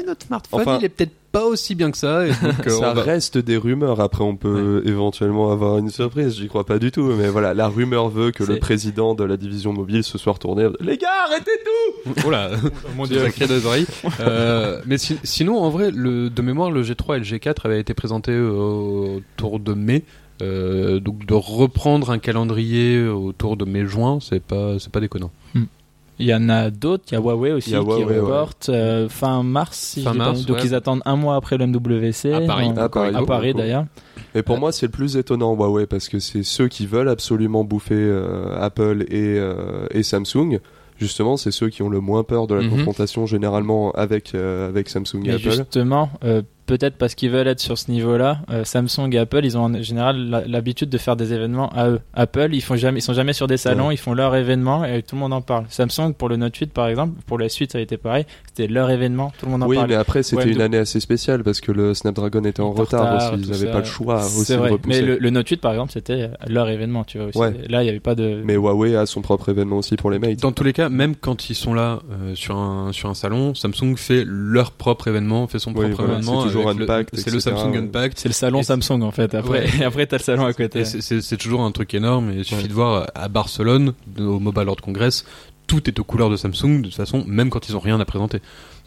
[0.07, 2.25] notre smartphone, Enfin- il est peut-être pas aussi bien que ça.
[2.27, 3.99] Et donc, euh, ça va- reste des rumeurs.
[4.01, 6.35] Après, on peut éventuellement avoir une surprise.
[6.37, 7.03] J'y crois pas du tout.
[7.17, 10.67] Mais voilà, la rumeur veut que le président de la division mobile se soit retourné.
[10.79, 11.51] Les gars, arrêtez
[12.05, 12.49] tout Oh là,
[12.95, 13.85] Mon Dieu, des oreilles.
[14.19, 17.79] Euh, mais si- sinon, en vrai, le, de mémoire, le G3 et le G4 avaient
[17.79, 20.03] été présentés euh, autour de mai.
[20.41, 25.31] Euh, donc de reprendre un calendrier autour de mai-juin, c'est pas, c'est pas déconnant.
[26.19, 28.03] Il y en a d'autres, il y a Huawei aussi Il y a qui Huawei,
[28.05, 28.19] ouais.
[28.19, 29.77] reporte euh, fin mars.
[29.77, 30.61] Si Fin donc ouais.
[30.65, 32.33] ils attendent un mois après le MWC.
[32.33, 32.71] À Paris.
[32.75, 33.85] À à d'ailleurs.
[34.35, 37.63] Et pour moi, c'est le plus étonnant Huawei parce que c'est ceux qui veulent absolument
[37.63, 40.59] bouffer euh, Apple et, euh, et Samsung.
[40.97, 42.71] Justement, c'est ceux qui ont le moins peur de la Mhm.
[42.71, 45.51] confrontation généralement avec euh, avec Samsung et Mais Apple.
[45.51, 49.57] justement, euh, peut-être parce qu'ils veulent être sur ce niveau-là, euh, Samsung et Apple, ils
[49.57, 51.99] ont en général l'habitude de faire des événements à eux.
[52.13, 53.95] Apple, ils font jamais, ils sont jamais sur des salons, Ouais.
[53.95, 55.65] ils font leur événement et tout le monde en parle.
[55.69, 58.67] Samsung pour le Note 8 par exemple, pour la suite ça a été pareil, c'était
[58.71, 59.89] leur événement, tout le monde en Oui, parle.
[59.89, 62.71] mais après, c'était Ouais, une de- année assez spéciale parce que le Snapdragon était en
[62.71, 63.43] retard, retard, aussi.
[63.43, 65.01] Ils n'avaient pas le choix aussi de vrai, repousser.
[65.01, 67.27] mais le, le Note 8 par exemple, c'était leur événement, tu vois.
[67.29, 67.37] Aussi.
[67.39, 67.53] Ouais.
[67.67, 68.41] Là, il n'y avait pas de.
[68.45, 70.37] Mais Huawei a son propre événement aussi pour les mates.
[70.39, 73.55] Dans tous les cas, même quand ils sont là euh, sur un sur un salon,
[73.55, 76.43] Samsung fait leur propre événement, fait son Oui, propre événement.
[76.59, 77.75] Toujours avec le- Unpacked, C'est le Samsung.
[77.77, 78.17] Unpacked.
[78.19, 79.33] C'est le salon Et- Samsung en fait.
[79.35, 79.83] Après, Ouais.
[79.85, 80.85] après t'as le salon à côté.
[80.85, 82.31] C'est- toujours un truc énorme.
[82.31, 82.67] Et il suffit Ouais.
[82.67, 85.25] de voir à Barcelone, au Mobile World Congress,
[85.67, 88.05] tout est aux couleurs de Samsung de toute façon, même quand ils ont rien à
[88.05, 88.41] présenter.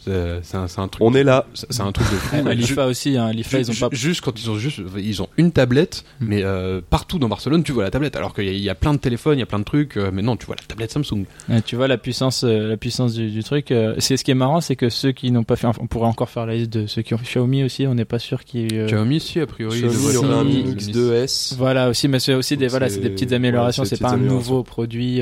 [0.05, 1.01] C'est c'est un, c'est un truc.
[1.03, 1.45] On est là.
[1.53, 2.35] C'est un truc de fou.
[2.47, 3.89] À Ju- l'IFA aussi, hein, l'IFA ils ont pas.
[3.95, 6.25] Juste quand ils ont juste, ils ont une tablette, Hmm.
[6.27, 8.15] mais euh, partout dans Barcelone, tu vois la tablette.
[8.15, 9.63] Alors qu'il y, a- il y a plein de téléphones, il y a plein de
[9.63, 11.25] trucs, euh, mais non, tu vois la tablette Samsung.
[11.49, 13.71] Ouais, tu vois la puissance, euh, la puissance du, du truc.
[13.71, 16.07] euh, c'est ce qui est marrant, c'est que ceux qui n'ont pas fait, on pourrait
[16.07, 17.87] encore faire la liste de ceux qui ont fait Xiaomi aussi.
[17.87, 18.73] On n'est pas sûr qu'ils.
[18.73, 19.81] euh, Xiaomi, si a priori.
[19.81, 21.55] Xiaomi, un une- Mi une X2S.
[21.57, 23.83] Voilà aussi, mais c'est aussi des voilà, c'est- des petites améliorations.
[23.83, 25.21] ouais, c'est pas un nouveau produit.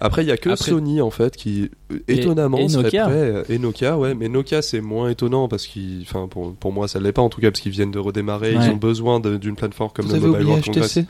[0.00, 1.70] Après, il y a que Après- Sony en fait qui
[2.08, 3.04] étonnamment et serait Nokia.
[3.04, 6.72] prêt euh, et Nokia, ouais, mais Nokia c'est moins étonnant parce qu'ils, enfin pour, pour
[6.72, 8.64] moi ça l'est pas en tout cas parce qu'ils viennent de redémarrer, Ouais.
[8.66, 10.92] ils ont besoin d'une plateforme comme Vous le avez Mobile oublié World Congress.
[10.98, 11.06] HTC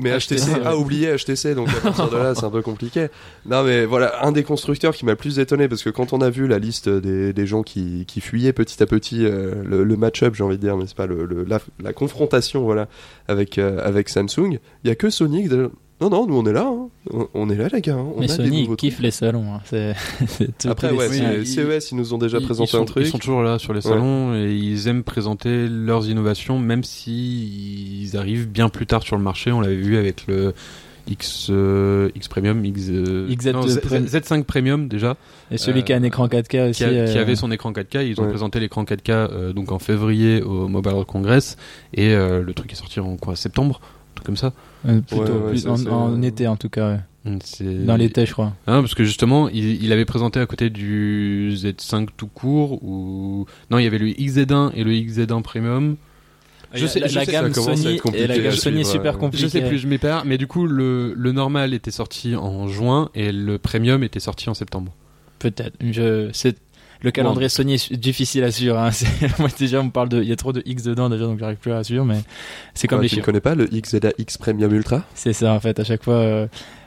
[0.00, 3.06] Mais HTC, HTC, ah oublié HTC, donc à partir de là c'est un peu compliqué.
[3.46, 6.20] Non mais voilà, un des constructeurs qui m'a le plus étonné parce que quand on
[6.20, 9.84] a vu la liste des, des gens qui, qui fuyaient petit à petit euh, le,
[9.84, 12.88] le match-up, j'ai envie de dire, mais c'est pas le, le- la, la confrontation voilà
[13.28, 16.52] avec euh, avec Samsung, il y a que Sony que Non, non, nous on est
[16.52, 16.66] là.
[16.66, 16.88] hein.
[17.12, 17.94] On- On est là, les gars.
[17.94, 18.06] hein.
[18.16, 19.04] On Mais a des Sony nouveaux kiffe trucs.
[19.04, 19.54] les salons.
[19.54, 19.60] hein.
[19.64, 19.94] C'est-
[20.26, 22.68] c'est tout- Après, les- ouais, Oui, c'est- ils- CES, ils nous ont déjà Ils- présenté
[22.68, 23.06] ils sont, un truc.
[23.06, 23.92] Ils sont toujours là sur les Ouais.
[23.92, 29.16] salons et ils aiment présenter leurs innovations, même si ils arrivent bien plus tard sur
[29.16, 29.52] le marché.
[29.52, 30.52] On l'avait vu avec le
[31.06, 34.06] X, euh, X Premium, X, euh, XZ non, Z- Premium.
[34.06, 35.16] Z5 Premium déjà,
[35.50, 36.78] Et celui Euh, qui a un écran 4K aussi.
[36.78, 38.02] qui, a- qui euh, avait son écran 4K.
[38.08, 38.30] Ils ont Ouais.
[38.30, 41.56] présenté l'écran 4K euh, donc en février au Mobile World Congress
[41.92, 44.52] et euh, le truc est sorti en quoi septembre, un truc comme ça.
[44.86, 46.90] Euh, plutôt, Ouais, ouais, plus- ça, en, été en tout cas.
[46.92, 47.00] ouais.
[47.32, 48.52] Mm, Dans l'été, je crois.
[48.66, 53.46] Hein, parce que justement, il, il avait présenté à côté du Z5 tout court ou
[53.70, 55.96] non, il y avait le XZ1 et le XZ1 Premium.
[56.74, 59.16] Je sais- la, je la sais, gamme ça Sony et la gamme Sony est super
[59.16, 59.44] compliquée.
[59.46, 63.10] Je sais plus, je m'épère, mais du coup, le, le normal était sorti en juin
[63.14, 64.92] et le premium était sorti en septembre.
[65.38, 65.76] Peut-être.
[65.80, 66.56] Je, c'est,
[67.04, 68.78] le calendrier Sony est difficile à suivre.
[68.78, 68.90] Hein.
[69.38, 71.38] Moi, déjà, on me parle de, il y a trop de X dedans déjà, donc
[71.38, 72.20] j'arrive plus à suivre, mais
[72.72, 75.04] c'est comme Ouais, les tu ne connais pas le XZA-X Premium Ultra?
[75.14, 76.46] C'est ça, en fait, à chaque fois, euh,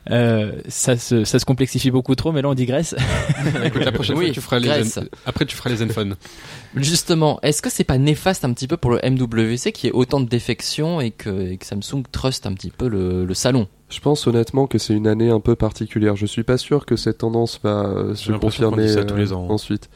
[0.10, 2.96] euh, ça se, ça se complexifie beaucoup trop, mais là, on digresse.
[3.64, 4.84] Écoute, la prochaine Oui, fois, tu feras les.
[4.84, 6.16] Zen- après tu feras les Zenfone.
[6.76, 10.20] Justement, est-ce que c'est pas néfaste un petit peu pour le MWC qui ait autant
[10.20, 13.68] de défections et que, et que Samsung trust un petit peu le, le salon?
[13.90, 16.16] Je pense honnêtement que c'est une année un peu particulière.
[16.16, 19.48] Je suis pas sûr que cette tendance va euh, se confirmer tous euh, les ans.
[19.50, 19.90] ensuite.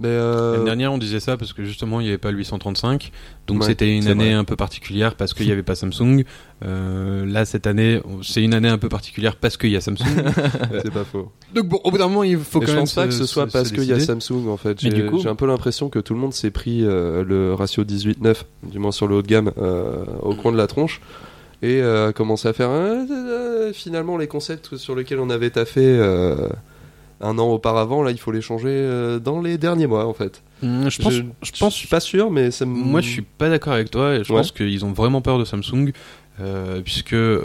[0.00, 2.38] Mais euh, L'année dernière, on disait ça parce que justement, il n'y avait pas le
[2.38, 3.12] 835.
[3.46, 4.32] Donc Ouais, c'était une année vrai.
[4.34, 6.24] un peu particulière parce qu'il n'y avait pas Samsung.
[6.64, 10.04] Euh, là, cette année, c'est une année un peu particulière parce qu'il y a Samsung.
[10.82, 11.30] c'est pas faux.
[11.54, 13.12] donc bon, au bout d'un moment, il faut Mais quand je même pense pas que
[13.12, 14.00] ce soit parce qu'il y a.
[14.00, 14.82] Samsung en fait.
[14.82, 17.22] Mais J'ai du coup- j'ai un peu l'impression que tout le monde s'est pris euh,
[17.22, 20.66] le ratio 18-9, du moins sur le haut de gamme, euh, au coin de la
[20.66, 21.00] tronche.
[21.62, 25.50] Et euh, a commencé à faire euh, euh, finalement les concepts sur lesquels on avait
[25.50, 26.48] taffé euh,
[27.20, 30.42] un an auparavant, là il faut les changer euh, dans les derniers mois en fait.
[30.62, 33.22] Hum, Je pense, je, je pense je suis pas sûr, mais ça Moi, je suis
[33.22, 34.38] pas d'accord avec toi et je Ouais.
[34.40, 35.92] pense qu'ils ont vraiment peur de Samsung.
[36.40, 37.44] Euh, puisque euh,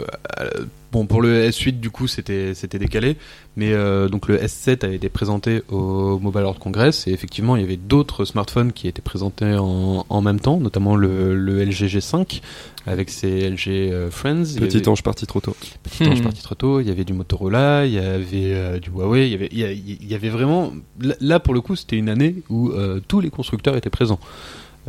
[0.90, 3.16] bon pour le S8 du coup c'était c'était décalé
[3.56, 7.62] mais euh, donc le S7 a été présenté au Mobile World Congress et effectivement il
[7.62, 11.86] y avait d'autres smartphones qui étaient présentés en, en même temps notamment le, le LG
[11.86, 12.40] G5
[12.86, 15.54] avec ses LG euh, Friends Petit avait- ange parti trop tôt.
[15.84, 16.24] Petit ange Hmm.
[16.24, 19.32] parti trop tôt, il y avait du Motorola, il y avait euh, du Huawei, il
[19.32, 20.72] y avait, il y a- il y avait vraiment...
[20.98, 24.18] Là, là, pour le coup, c'était une année où euh, tous les constructeurs étaient présents.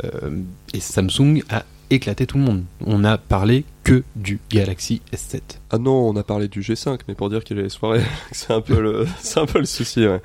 [0.04, 0.40] Euh,
[0.72, 2.64] et Samsung a éclaté tout le monde.
[2.84, 5.40] On n'a parlé que du Galaxy S7.
[5.70, 8.02] Ah non, on a parlé du G5, mais pour dire qu'il se foirer,
[8.32, 10.06] c'est un peu le, c'est un peu le souci.
[10.06, 10.20] Ouais.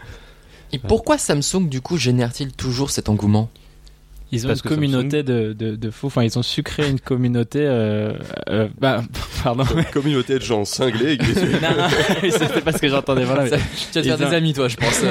[0.71, 3.49] Et pourquoi Samsung du coup génère-t-il toujours cet engouement?
[4.31, 6.07] Ils ont Parce une communauté de, de, de fous.
[6.07, 7.59] Enfin, ils ont su créer une communauté.
[7.63, 8.13] Euh,
[8.49, 9.01] euh, bah,
[9.43, 9.63] pardon.
[9.75, 11.17] Une communauté de gens cinglés.
[11.61, 13.23] non, non, c'était pas ce que j'entendais.
[13.23, 13.57] Voilà, mais- Ça-
[14.01, 15.01] Tu vas te faire ont- des amis toi je pense.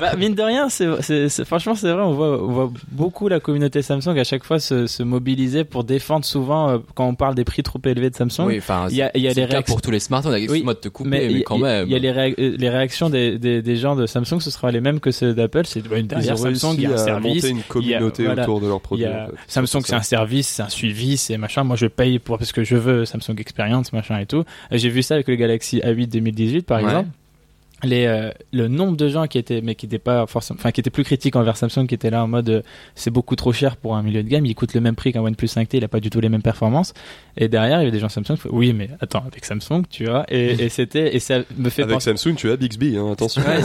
[0.00, 2.02] bah, mine de rien, c'est, franchement, c'est vrai.
[2.02, 5.84] On voit, on voit beaucoup la communauté Samsung à chaque fois se, se mobiliser pour
[5.84, 8.46] défendre souvent euh, quand on parle des prix trop élevés de Samsung.
[8.46, 10.34] oui, enfin, Il y a- y a les le cas réactions- pour tous les smartphones.
[10.34, 11.86] Excuse-moi de te couper, mais, y quand même.
[11.88, 14.70] Il y a les, réa- les réactions des, des, des gens de Samsung, ce sera
[14.70, 15.66] les mêmes que ceux d'Apple.
[15.66, 17.34] C'est bah, Ils derrière ont Samsung, il y a un service.
[17.34, 19.04] monter une communauté voilà, autour de leurs Il produits.
[19.04, 19.34] y a en fait.
[19.46, 21.64] Samsung, c'est un service, c'est un suivi, c'est machin.
[21.64, 24.44] Moi, je paye pour parce que je veux Samsung Experience, machin et tout.
[24.70, 26.84] J'ai vu ça avec le Galaxy A8 2018, par Ouais.
[26.84, 27.08] exemple.
[27.82, 30.80] Les, euh, le nombre de gens qui étaient, mais qui étaient pas forcément, enfin, qui
[30.80, 32.62] étaient plus critiques envers Samsung, qui étaient là en mode, euh,
[32.94, 34.46] c'est beaucoup trop cher pour un milieu de gamme.
[34.46, 36.40] Il coûte le même prix qu'un OnePlus 5T, il a pas du tout les mêmes
[36.42, 36.94] performances.
[37.36, 40.24] Et derrière, il y avait des gens Samsung oui, mais attends, avec Samsung, tu vois.
[40.30, 42.16] Et, et c'était, et ça me fait Avec penser.
[42.16, 43.42] Samsung, tu as Bixby, hein, attention.
[43.42, 43.60] Ouais,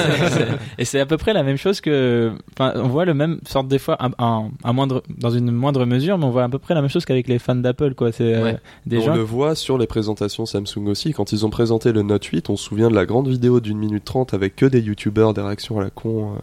[0.78, 3.80] et c'est à peu près la même chose que, on voit le même sorte des
[3.80, 6.74] fois, un, un- un moindre, dans une moindre mesure, mais on voit à peu près
[6.74, 8.12] la même chose qu'avec les fans d'Apple, quoi.
[8.12, 8.58] C'est euh, Ouais.
[8.86, 9.15] des on gens.
[9.15, 11.13] le voit sur les présentations Samsung aussi.
[11.13, 13.78] Quand ils ont présenté le Note 8, on se souvient de la grande vidéo d'une
[13.78, 16.34] minute trente avec que des youtubeurs, des réactions à la con.
[16.36, 16.40] euh,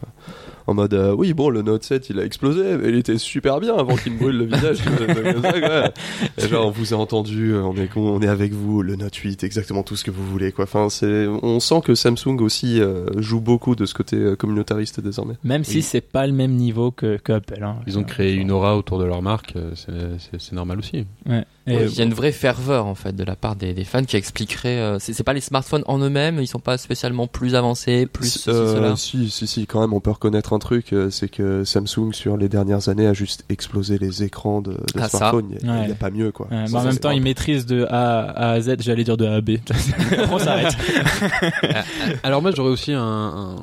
[0.67, 3.59] en mode, euh, oui, bon, le Note 7, il a explosé, mais il était super
[3.59, 4.77] bien avant qu'il me brûle le visage.
[6.37, 9.15] Et genre, on vous a entendu, on est, con- on est avec vous, le Note
[9.15, 10.65] 8, exactement tout ce que vous voulez, quoi.
[10.65, 15.35] Enfin, c'est, on sent que Samsung aussi euh, joue beaucoup de ce côté communautariste désormais.
[15.43, 15.81] Même si Oui.
[15.81, 17.63] c'est pas le même niveau que, que Apple.
[17.63, 17.77] Hein.
[17.87, 21.05] Ils ont créé une aura autour de leur marque, c'est- normal aussi.
[21.27, 21.45] Ouais.
[21.69, 24.03] Et, Il y a une vraie ferveur en fait de la part des, des fans
[24.03, 24.79] qui expliquerait.
[24.79, 28.75] euh, c'est pas les smartphones en eux-mêmes, ils sont pas spécialement plus avancés, plus Euh,
[28.75, 28.95] cela.
[28.95, 32.37] si, si, si, quand même, on peut reconnaître un truc, euh, c'est que Samsung, sur
[32.37, 35.55] les dernières années, a juste explosé les écrans de, de Ah, smartphones.
[35.61, 35.93] Il n'y a, Ouais.
[35.93, 36.47] pas mieux, quoi.
[36.51, 39.17] Ouais, mais Ça, en ça, même temps, ils maîtrisent de A à Z, j'allais dire
[39.17, 39.51] de A à B.
[40.31, 40.73] on s'arrête.
[42.23, 43.55] Alors moi j'aurais aussi un- un-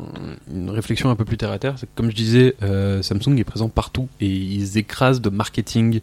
[0.53, 1.77] une réflexion un peu plus terre à terre.
[1.95, 6.01] Comme je disais, euh, Samsung est présent partout et ils écrasent de marketing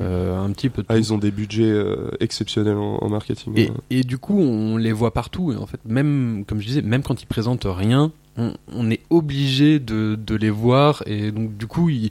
[0.00, 1.00] un petit peu de Ah, tout.
[1.00, 3.52] ils ont des budgets euh, exceptionnels en, en marketing.
[3.56, 3.74] Et, hein.
[3.90, 5.52] et du coup, on les voit partout.
[5.52, 9.00] Et en fait, même, comme je disais, même quand ils présentent rien, on, on est
[9.10, 11.02] obligé de, de les voir.
[11.06, 12.10] Et donc, du coup, ils,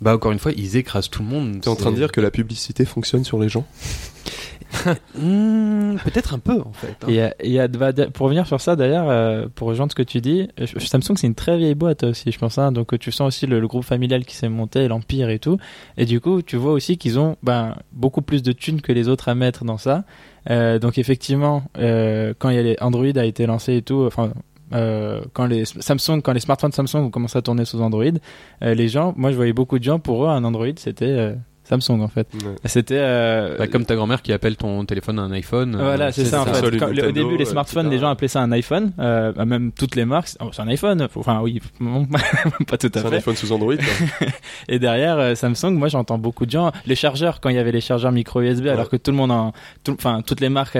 [0.00, 1.60] bah, encore une fois, ils écrasent tout le monde.
[1.60, 3.66] T'es en train de dire que la publicité fonctionne sur les gens?
[5.18, 6.94] Hmm, Peut-être un peu en fait.
[7.02, 7.06] hein.
[8.12, 11.34] Pour revenir sur ça d'ailleurs, euh, pour rejoindre ce que tu dis, Samsung c'est une
[11.34, 12.58] très vieille boîte aussi, je pense.
[12.58, 12.70] hein.
[12.72, 15.58] donc euh, tu sens aussi le, groupe familial qui s'est monté, l'empire et tout.
[15.96, 19.08] Et du coup, tu vois aussi qu'ils ont ben, beaucoup plus de thunes que les
[19.08, 20.04] autres à mettre dans ça.
[20.50, 24.32] Euh, donc effectivement, quand Android a été lancé et tout, enfin.
[24.70, 28.04] quand les Samsung, quand les smartphones Samsung ont commencé à tourner sous Android,
[28.62, 31.34] les gens, moi je voyais beaucoup de gens pour eux un Android c'était
[31.68, 32.26] Samsung en fait.
[32.34, 32.40] Ouais.
[32.64, 35.74] C'était euh, Bah, comme ta grand-mère qui appelle ton téléphone un iPhone.
[35.74, 36.76] euh, voilà, c'est ça, en fait.
[36.78, 37.96] Quand- au début, les euh, smartphones, etc.
[37.96, 38.92] les gens appelaient ça un iPhone.
[38.98, 41.06] Euh, même toutes les marques, oh, c'est un iPhone.
[41.14, 41.60] Enfin, oui,
[42.66, 43.16] pas tout à C'est un fait.
[43.16, 43.74] iPhone sous Android.
[43.76, 44.26] quoi.
[44.68, 46.72] Et derrière, euh, Samsung, moi, j'entends beaucoup de gens.
[46.86, 49.30] Les chargeurs, quand il y avait les chargeurs micro USB, alors que tout le monde,
[49.30, 49.52] en,
[49.84, 50.78] tout- enfin, toutes les marques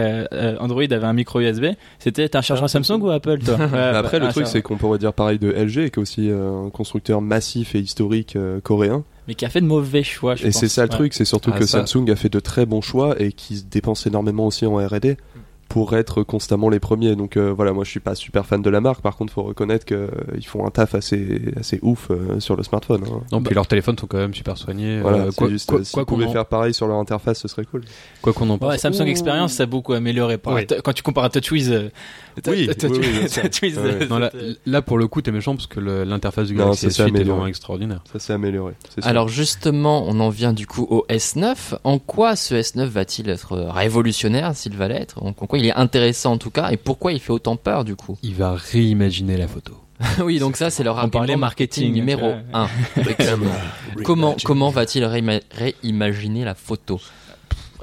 [0.61, 1.67] Android avaient un micro USB.
[1.99, 4.99] C'était un chargeur Samsung ou Apple, toi bah, après, le un truc, c'est qu'on pourrait
[4.99, 9.05] dire pareil de LG, qui est aussi euh, un constructeur massif et historique euh, coréen.
[9.29, 10.35] Mais qui a fait de mauvais choix.
[10.35, 10.97] Je Et c'est ça le Ouais.
[10.97, 11.87] truc, c'est surtout Ah, que ça.
[11.87, 15.17] Samsung a fait de très bons choix et qui se dépense énormément aussi en R&D
[15.69, 17.15] pour être constamment les premiers.
[17.15, 19.03] Donc euh, voilà, moi je suis pas super fan de la marque.
[19.03, 23.03] Par contre, faut reconnaître qu'ils font un taf assez assez ouf euh, sur le smartphone.
[23.05, 23.21] hein.
[23.33, 25.01] Non, puis leurs téléphones sont quand même super soignés.
[25.01, 27.41] Voilà, euh, c'est quoi juste, quoi- euh, qu'on pouvaient en, faire pareil sur leur interface,
[27.41, 27.83] ce serait cool.
[28.23, 28.71] quoi qu'on en pense.
[28.71, 30.39] Ouais, Samsung Experience, ça a beaucoup amélioré.
[30.39, 30.59] Par.
[30.83, 31.89] Quand tu compares à TouchWiz, euh,
[32.47, 32.69] Oui,
[33.77, 37.11] euh, là, pour le coup, t'es méchant parce que l'interface du Non, Galaxy ça s'est
[37.11, 38.03] S8 est vraiment extraordinaire.
[38.13, 38.75] Ça s'est amélioré.
[39.03, 41.79] Alors justement, on en vient du coup au S9.
[41.85, 45.23] En quoi ce S9 va-t-il être révolutionnaire s'il va l'être?
[45.23, 47.97] En quoi il est intéressant en tout cas et pourquoi il fait autant peur du
[47.97, 49.75] coup Il va réimaginer la photo.
[50.25, 52.69] Oui, donc ça c'est leur On argument parlait marketing, numéro tu vois.
[53.97, 54.03] 1.
[54.05, 57.01] comment comment va-t-il réima- réimaginer la photo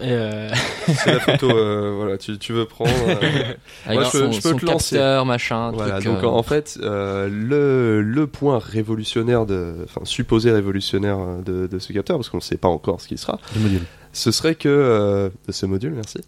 [0.02, 0.50] euh,
[0.88, 1.50] c'est la photo.
[1.58, 2.92] euh, voilà, tu, tu veux prendre.
[3.08, 3.54] euh,
[3.86, 4.96] Avec Moi, je peux- son, je peux son te lancer.
[4.98, 10.02] capteur, machin, Voilà, truc, donc euh, en fait, euh, le, le point révolutionnaire, de, enfin
[10.04, 13.40] supposé révolutionnaire de, de ce capteur, parce qu'on ne sait pas encore ce qu'il sera,
[13.54, 13.84] Du module.
[14.16, 16.20] Ce serait que euh, ce module, merci.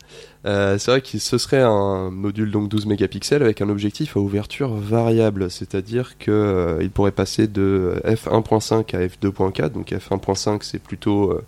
[0.45, 4.19] Euh, c'est vrai que ce serait un module donc 12 mégapixels avec un objectif à
[4.19, 9.69] ouverture variable, c'est-à-dire que euh, il pourrait passer de f1.5 à f2.4.
[9.69, 11.45] Donc f1.5 c'est plutôt euh,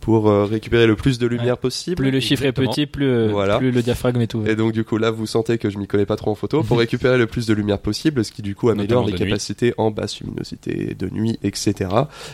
[0.00, 1.96] pour euh, récupérer le plus de lumière possible.
[1.96, 2.70] plus le chiffre Exactement.
[2.70, 3.58] est petit, plus, euh, Voilà.
[3.58, 4.50] plus le diaphragme est ouvert.
[4.50, 6.62] Et donc du coup là vous sentez que je m'y connais pas trop en photo
[6.62, 9.18] pour récupérer le plus de lumière possible, ce qui du coup améliore les nuit.
[9.18, 11.90] capacités en basse luminosité de nuit, etc.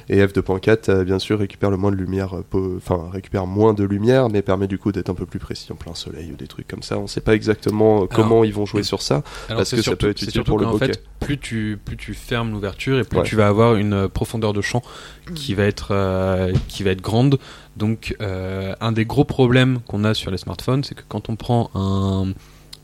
[0.08, 3.84] Et f2.4 euh, bien sûr récupère le moins de lumière, euh, enfin récupère moins de
[3.84, 6.46] lumière, mais permet du coup d'être un peu plus précis en plein soleil ou des
[6.46, 6.98] trucs comme ça.
[6.98, 9.22] On sait pas exactement comment ils vont jouer sur ça.
[9.48, 10.86] Alors, Parce que ça peut être utile pour le bokeh.
[10.86, 13.24] fait, plus tu, plus tu fermes l'ouverture et plus Ouais.
[13.24, 14.82] tu vas avoir une profondeur de champ
[15.34, 17.38] qui va être, euh, qui va être grande.
[17.76, 21.36] Donc, euh, un des gros problèmes qu'on a sur les smartphones, c'est que quand on
[21.36, 22.32] prend un,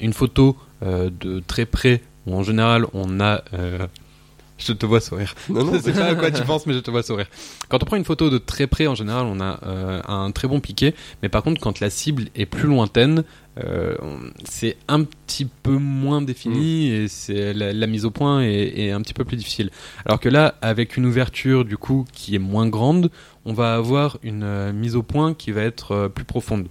[0.01, 3.43] une photo euh, de très près, où en général on a.
[3.55, 3.87] euh,
[4.59, 5.35] je te vois sourire.
[5.49, 7.27] Non non, sais pas à quoi tu penses, mais je te vois sourire.
[7.69, 9.59] Quand on prend une photo de très près, en général, on a
[10.07, 10.95] un très bon piqué.
[11.23, 13.25] Mais par contre, quand la cible est plus lointaine,
[14.45, 18.91] c'est un petit peu moins défini et c'est la, la mise au point est, est
[18.93, 19.71] un petit peu plus difficile.
[20.07, 23.11] Alors que là, avec une ouverture du coup qui est moins grande,
[23.45, 26.67] on va avoir une euh, mise au point qui va être euh, plus profonde.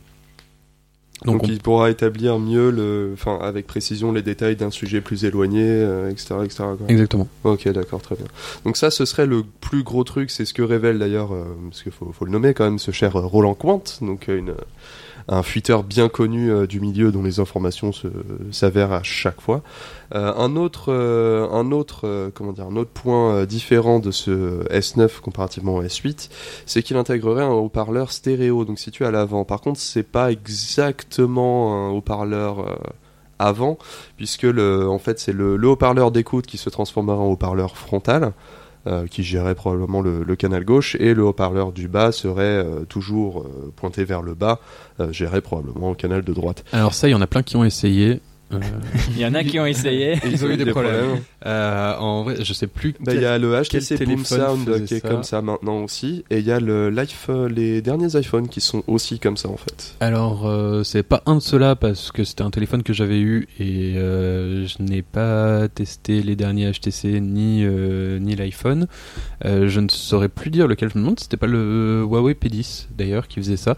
[1.24, 5.02] Donc, Donc, on- il pourra établir mieux le, enfin avec précision les détails d'un sujet
[5.02, 7.28] plus éloigné, euh, etc., exactement.
[7.44, 8.26] Ok, d'accord, très bien.
[8.66, 11.84] Donc ça, ce serait le plus gros truc, c'est ce que révèle d'ailleurs, euh, parce
[11.84, 14.56] qu'il faut, faut le nommer quand même, ce cher Roland Quant, donc euh, une,
[15.32, 17.92] un fuiteur bien connu euh, du milieu dont les informations
[18.52, 19.64] s'avèrent à chaque fois.
[20.14, 25.22] Euh, un autre, euh, un autre, comment dire, un autre point différent de ce S9
[25.22, 26.30] comparativement au S8,
[26.66, 29.46] c'est qu'il intégrerait un haut-parleur stéréo, donc situé à l'avant.
[29.46, 32.78] Par contre, c'est pas exactement un haut-parleur.
[33.44, 33.80] avant,
[34.18, 38.34] puisque en fait c'est le haut-parleur d'écoute qui se transformera en haut-parleur frontal,
[38.88, 43.42] euh, qui gérerait probablement le, canal gauche, et le haut-parleur du bas serait euh, toujours
[43.42, 44.60] euh, pointé vers le bas,
[45.12, 46.64] géré probablement au canal de droite.
[46.72, 48.22] Alors ça, il y en a plein qui ont essayé.
[48.54, 48.60] Euh,
[49.16, 50.18] Il y en a qui ont essayé.
[50.26, 51.20] ils ont eu des problèmes.
[51.46, 52.94] Euh, en vrai, je sais plus.
[53.00, 55.84] Bah, Il y a le HTC Boom téléphone Sound qui est ça comme ça maintenant
[55.84, 59.50] aussi, et il y a le l'iPhone- les derniers iPhones qui sont aussi comme ça
[59.50, 59.96] en fait.
[60.00, 63.48] Alors, euh, c'est pas un de ceux-là parce que c'était un téléphone que j'avais eu
[63.60, 68.88] et euh, je n'ai pas testé les derniers HTC ni, euh, ni l'iPhone.
[69.46, 71.20] Euh, je ne saurais plus dire lequel je me demande.
[71.20, 73.78] C'était pas le Huawei P10 d'ailleurs qui faisait ça.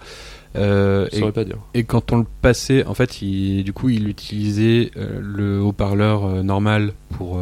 [0.56, 1.58] Euh, Je et, saurais pas dire.
[1.74, 6.26] et quand on le passait, en fait, il, du coup, il utilisait euh, le haut-parleur
[6.26, 7.40] euh, normal pour,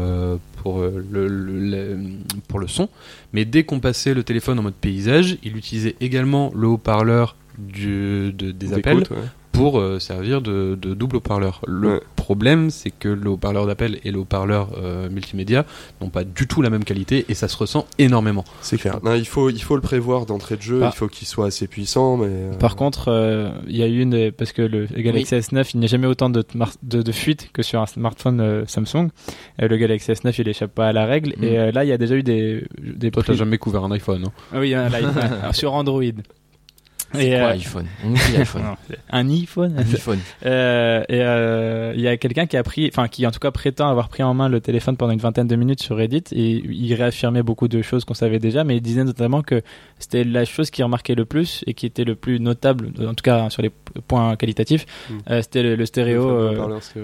[0.63, 1.99] pour, le, le- le-
[2.47, 2.87] pour le son.
[3.33, 8.31] Mais dès qu'on passait le téléphone en mode paysage, il utilisait également le haut-parleur de-
[8.31, 9.17] des appels ouais.
[9.51, 11.61] Pour euh, servir de, de double haut-parleur.
[11.67, 11.99] Le Ouais.
[12.15, 15.65] problème, c'est que le haut-parleur d'appel et le haut-parleur euh, multimédia
[15.99, 18.45] n'ont pas du tout la même qualité et ça se ressent énormément.
[18.61, 18.99] C'est clair.
[19.03, 20.81] Non, il faut, il faut le prévoir d'entrée de jeu.
[20.83, 22.27] Il faut qu'il soit assez puissant, mais.
[22.29, 25.79] euh, Par contre, euh, il y a eu une parce que le Galaxy S9, il
[25.79, 26.43] n'y a jamais autant de,
[26.83, 29.09] de, de fuites que sur un smartphone euh, Samsung.
[29.61, 31.33] Euh, le Galaxy S9, il échappe pas à la règle.
[31.37, 31.43] Mm.
[31.43, 33.83] Et euh, là, il y a déjà eu des des Toi, t'as prix- jamais couvert
[33.83, 34.23] un iPhone.
[34.27, 34.31] hein.
[34.53, 35.01] Ah oui, un ouais,
[35.53, 36.01] sur Android.
[37.13, 37.85] C'est quoi euh, iPhone?
[38.05, 38.61] On oublie iPhone.
[38.65, 39.73] non, c'est un iPhone.
[39.77, 40.19] Un iPhone.
[40.45, 43.51] Euh, et euh, il y a quelqu'un qui a pris, enfin qui en tout cas
[43.51, 46.63] prétend avoir pris en main le téléphone pendant une vingtaine de minutes sur Reddit et
[46.65, 49.61] il réaffirmait beaucoup de choses qu'on savait déjà, mais il disait notamment que
[49.99, 53.23] c'était la chose qui remarquait le plus et qui était le plus notable, en tout
[53.23, 53.71] cas sur les
[54.07, 55.13] points qualitatifs, Mm.
[55.31, 56.31] euh, c'était le, le stéréo, le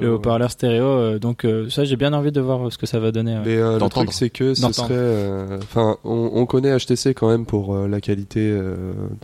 [0.03, 1.01] euh, haut-parleur stéréo, ouais.
[1.15, 3.37] euh, donc euh, ça, j'ai bien envie de voir ce que ça va donner.
[3.45, 4.87] Mais euh, le truc, c'est que ce serait.
[4.91, 8.75] euh, Enfin, on, on connaît HTC quand même pour euh, la qualité euh,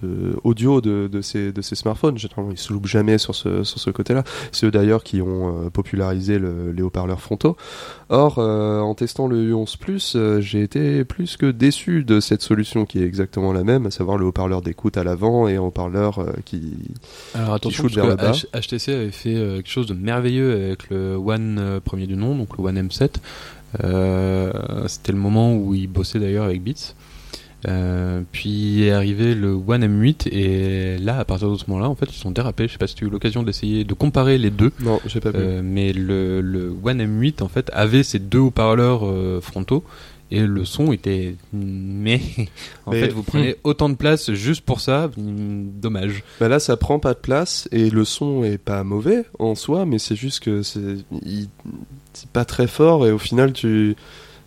[0.01, 2.17] de audio de, de ces de ces smartphones.
[2.17, 4.23] Généralement, ils se loupent jamais sur ce sur ce côté-là.
[4.51, 7.55] C'est eux d'ailleurs qui ont euh, popularisé le, les haut-parleurs frontaux.
[8.09, 12.41] Or, euh, en testant le U11 Plus, euh, j'ai été plus que déçu de cette
[12.41, 15.61] solution qui est exactement la même, à savoir le haut-parleur d'écoute à l'avant et un
[15.61, 16.61] haut-parleur qui.
[17.33, 18.31] Alors attention, shoot vers que le bas.
[18.31, 22.57] H- HTC avait fait quelque chose de merveilleux avec le One premier du nom, donc
[22.57, 23.09] le One M7.
[23.83, 24.51] Euh,
[24.87, 26.93] C'était le moment où ils bossaient d'ailleurs avec Beats.
[27.67, 31.95] Euh, puis est arrivé le One M8 et là, à partir de ce moment-là, en
[31.95, 32.67] fait, ils sont dérapés.
[32.67, 34.71] Je sais pas si tu as eu l'occasion d'essayer de comparer les deux.
[34.81, 35.29] Non, j'ai pas.
[35.29, 39.83] Euh, mais le, le One M8 en fait avait ces deux haut-parleurs euh, frontaux
[40.31, 42.19] et le son était mais
[42.87, 46.59] en Mais- fait vous prenez autant de place juste pour ça hum, dommage Bah là,
[46.59, 50.15] ça prend pas de place et le son est pas mauvais en soi, mais c'est
[50.15, 50.79] juste que c'est
[51.23, 51.49] il-
[52.13, 53.95] c'est pas très fort et au final, tu,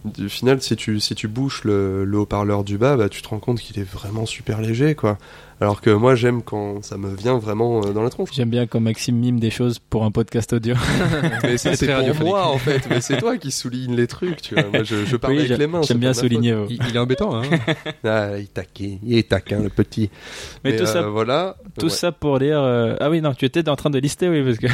[0.07, 3.29] au final, si tu si tu bouches le, le haut-parleur du bas, bah tu te
[3.29, 5.19] rends compte qu'il est vraiment super léger, quoi.
[5.61, 8.29] Alors que moi, j'aime quand ça me vient vraiment euh, dans la tronche.
[8.33, 10.75] J'aime bien quand Maxime mime des choses pour un podcast audio.
[11.43, 14.65] Mais C'est pour moi en fait, mais c'est toi qui souligne les trucs, tu vois.
[14.71, 15.81] Moi, je, je parle Oui, avec les mains.
[15.83, 16.55] J'aime bien souligner.
[16.69, 17.43] il, il est embêtant hein
[18.05, 20.11] Ah, il taquin, il est taquin le petit.
[20.65, 21.57] Mais tout euh, ça, voilà.
[21.79, 21.91] tout Ouais.
[21.91, 22.61] ça pour dire.
[22.61, 24.67] euh, Ah oui, non, tu étais en train de lister, oui, parce que.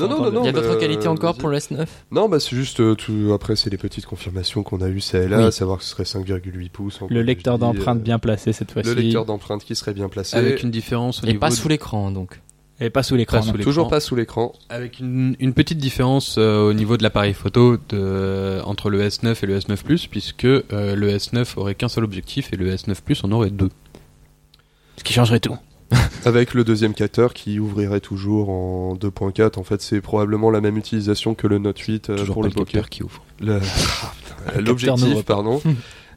[0.00, 0.42] Non, non, non, non.
[0.42, 1.40] Il y a d'autres bah, qualités encore vas-y.
[1.40, 3.32] pour le S9 Non, bah c'est juste euh, tout.
[3.34, 5.44] Après, c'est les petites confirmations qu'on a eues ça et là, Oui.
[5.44, 7.00] à savoir que ce serait 5,8 pouces.
[7.08, 8.88] Le lecteur je dis, d'empreinte euh, bien placé cette fois-ci.
[8.88, 10.17] Le lecteur d'empreinte qui serait bien placé.
[10.32, 12.40] Avec une différence au Et niveau pas de- sous l'écran donc.
[12.80, 13.40] Et pas sous l'écran.
[13.60, 14.52] Toujours pas sous l'écran.
[14.68, 19.36] avec une, une petite différence euh, au niveau de l'appareil photo de, entre le S9
[19.42, 22.94] et le S9 Plus puisque euh, le S9 aurait qu'un seul objectif et le S9
[23.04, 23.70] Plus en aurait deux
[24.96, 25.56] Ce qui changerait tout.
[26.24, 29.58] Avec le deuxième capteur qui ouvrirait toujours en 2.4.
[29.58, 32.48] En fait, c'est probablement la même utilisation que le Note 8 euh, toujours pour pas
[32.48, 33.24] le le capteur qui ouvre
[34.58, 35.60] L'objectif, pardon.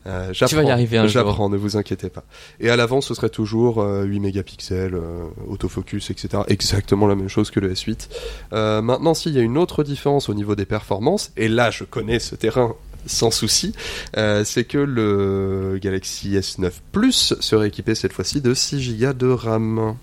[0.07, 0.69] Euh, Tu vas y j'apprends.
[0.71, 1.09] arriver un jour.
[1.11, 2.23] J'apprends, ne vous inquiétez pas.
[2.59, 6.43] Et à l'avant, ce serait toujours euh, 8 mégapixels, euh, autofocus, etc.
[6.47, 8.09] Exactement la même chose que le S8.
[8.53, 11.83] Euh, maintenant, s'il y a une autre différence au niveau des performances, et là, je
[11.83, 12.73] connais ce terrain
[13.07, 13.73] sans souci,
[14.17, 19.27] euh, c'est que le Galaxy S9 Plus serait équipé cette fois-ci de 6 Go de
[19.27, 19.95] RAM.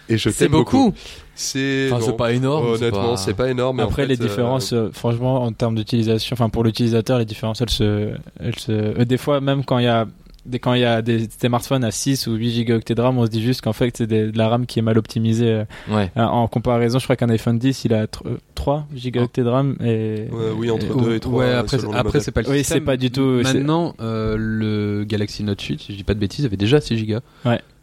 [0.08, 0.92] Et je C'est t'aime beaucoup.
[1.34, 2.66] C'est Enfin, pas énorme.
[2.66, 3.80] Honnêtement, c'est pas énorme.
[3.80, 7.24] en Après, fait, les euh, différences, euh, franchement, en termes d'utilisation, enfin pour l'utilisateur, les
[7.24, 8.10] différences, elles se,
[8.40, 10.06] elles se, euh, des fois, même quand il y a
[10.46, 13.16] des, quand il y a des, des smartphones à 6 ou 8 gigaoctets de RAM,
[13.18, 15.62] on se dit juste qu'en fait, c'est de la RAM qui est mal optimisée.
[15.90, 16.10] Ouais.
[16.16, 19.76] En comparaison, je crois qu'un iPhone 10, il a tr- euh, 3 gigaoctets de RAM
[19.82, 20.28] et.
[20.30, 21.38] Ouais, oui, entre et- 2 et 3.
[21.38, 22.78] ouais après, c'est- après c'est pas le Oui, système.
[22.78, 26.20] c'est pas du tout- maintenant euh, le Galaxy Note 8 si je dis pas de
[26.20, 27.18] bêtises avait déjà 6 Go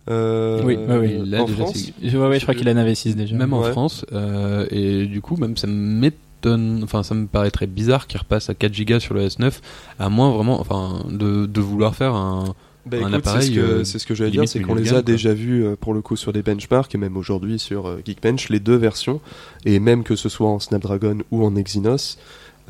[0.10, 0.78] Euh, Oui.
[1.26, 3.36] Il en déjà France, Ouais, ouais, je crois qu'il en avait 6 déjà.
[3.36, 3.62] même en.
[3.64, 8.49] France euh, et du coup même ça m'étonne enfin ça me paraîtrait bizarre qu'il repasse
[8.49, 9.52] à 4 Go sur le S9
[9.99, 12.56] à moins vraiment enfin de, de vouloir faire un
[12.88, 14.74] Bah, un écoute, appareil, c'est ce que, euh, c'est ce que j'allais dire, c'est qu'on
[14.74, 15.02] les a quoi.
[15.04, 18.49] déjà vus euh, pour le coup sur des benchmarks et même aujourd'hui sur euh, Geekbench,
[18.49, 19.22] les deux versions,
[19.66, 22.22] et même que ce soit en Snapdragon ou en Exynos, euh,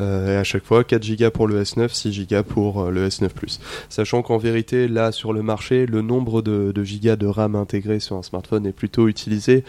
[0.01, 3.29] et à chaque fois 4 Go pour le S9, 6 Go pour euh, le S9
[3.29, 3.59] Plus.
[3.89, 7.99] Sachant qu'en vérité, là sur le marché, le nombre de, de gigas de RAM intégrés
[7.99, 9.63] sur un smartphone est plutôt utilisé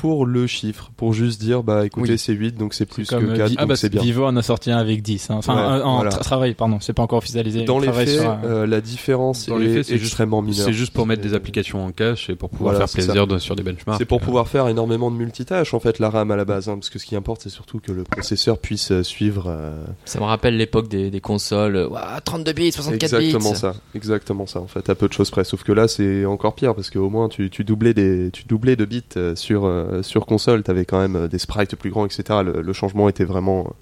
[0.00, 2.18] pour le chiffre, pour juste dire bah écoutez Oui.
[2.18, 4.00] c'est 8 donc c'est plus comme, que euh, 4 Vi- donc ah bah, c'est bien.
[4.02, 5.30] Vivo en a sorti un avec 10.
[5.30, 5.34] hein.
[5.38, 6.10] Enfin, Ouais, euh, en voilà.
[6.10, 7.64] tra- travail, pardon, c'est pas encore officialisé.
[7.64, 10.40] Dans les faits, sur un- euh, la différence Dans est les faits, c'est juste- extrêmement
[10.42, 10.64] mineure.
[10.64, 13.38] c'est juste pour mettre des applications en cache et pour pouvoir Voilà, faire plaisir de-
[13.38, 16.30] sur des benchmarks C'est pour Euh, pouvoir faire énormément de multitâches en fait la RAM
[16.30, 18.92] à la base, hein, parce que ce qui importe c'est surtout que le processeur puisse
[18.92, 19.46] euh, suivre.
[19.48, 21.76] euh, Ça me rappelle l'époque des, des consoles.
[21.76, 23.56] euh, Ouah, 32 bits, 64 exactement bits.
[23.58, 25.44] ça, exactement ça en fait, à peu de choses près.
[25.44, 28.76] Sauf que là c'est encore pire parce qu'au moins tu, tu doublais des, tu doublais
[28.76, 32.06] de bits euh, sur euh, sur console, t'avais quand même euh, des sprites plus grands,
[32.06, 32.40] etc.
[32.44, 33.74] Le, le changement était vraiment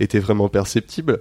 [0.00, 1.20] était vraiment perceptible.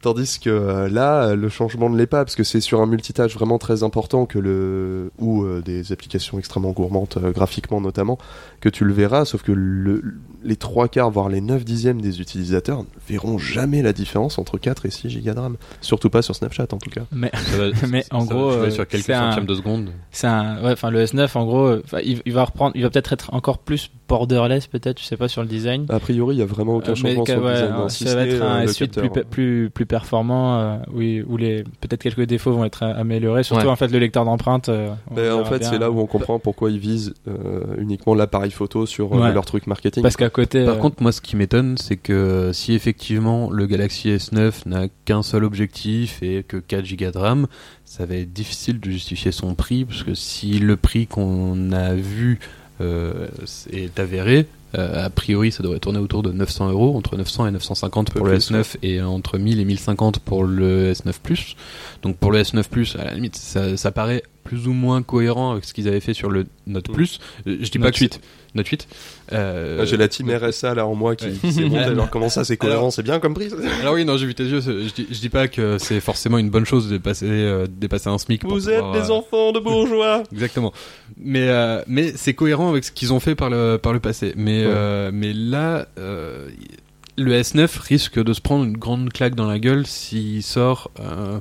[0.00, 3.34] Tandis que euh, là, le changement ne l'est pas, parce que c'est sur un multitâche
[3.34, 8.16] vraiment très important que le ou euh, des applications extrêmement gourmandes, euh, graphiquement notamment,
[8.60, 10.02] que tu le verras, sauf que le,
[10.44, 14.56] les trois quarts, voire les 9 dixièmes des utilisateurs ne verront jamais la différence entre
[14.56, 15.56] 4 et 6 gigas de RAM.
[15.80, 17.02] Surtout pas sur Snapchat en tout cas.
[17.10, 19.90] Mais, va- mais en va gros, euh, sur quelques c'est un- centièmes de seconde.
[20.12, 21.74] c'est un, ouais, enfin le S9 en gros,
[22.04, 25.28] il, il va reprendre, il va peut-être être encore plus borderless peut-être, je sais pas
[25.28, 25.86] sur le design.
[25.88, 27.72] A priori, il y a vraiment aucun mais changement que- sur le design.
[27.72, 29.12] hein, hein, si ça va être un euh, le S8 plus, capteur.
[29.12, 33.42] pe- plus, plus performant, euh, oui, où les peut-être quelques défauts vont être améliorés.
[33.42, 33.72] Surtout Ouais.
[33.72, 34.68] en fait le lecteur d'empreintes.
[34.68, 38.50] euh, Ben, en fait, c'est là où on comprend pourquoi ils visent euh, uniquement l'appareil
[38.50, 39.32] photo sur euh, Ouais.
[39.32, 40.02] leur truc marketing.
[40.02, 43.66] parce qu'à côté, Par euh, contre, moi, ce qui m'étonne, c'est que si effectivement le
[43.66, 47.46] Galaxy S9 n'a qu'un seul objectif et que 4 Go de RAM,
[47.84, 51.94] ça va être difficile de justifier son prix, parce que si le prix qu'on a
[51.94, 52.38] vu
[52.80, 57.50] est avéré, euh, a priori, ça devrait tourner autour de 900 euros, entre 900 et
[57.52, 61.56] 950 pour le plus, S9 et entre 1000 et 1050 pour le S9 Plus.
[62.02, 65.52] Donc pour le S9 Plus, à la limite, ça, ça paraît plus ou moins cohérent
[65.52, 66.92] avec ce qu'ils avaient fait sur le Note Mm.
[66.92, 67.18] Plus.
[67.46, 68.20] Euh, Je dis Note pas que c'est-
[68.54, 68.88] Note 8.
[69.32, 71.64] Euh, Ah, J'ai la team RSA là en moi qui, Ouais.
[71.64, 71.78] montée.
[71.78, 74.26] Alors comment ça, c'est cohérent, Alors- c'est bien comme prix ça Alors oui, non, j'ai
[74.26, 74.60] vu tes yeux.
[74.62, 77.66] c'est- Je dis, je dis pas que c'est forcément une bonne chose de dépasser, euh,
[77.66, 78.44] de dépasser un SMIC.
[78.44, 80.22] Vous êtes pouvoir, des euh, enfants de bourgeois.
[80.32, 80.72] Exactement.
[81.18, 84.32] Mais euh, mais c'est cohérent avec ce qu'ils ont fait par le par le passé.
[84.36, 84.72] Mais Ouais.
[84.74, 86.48] euh, mais là, euh,
[87.18, 91.38] le S9 risque de se prendre une grande claque dans la gueule s'il sort euh,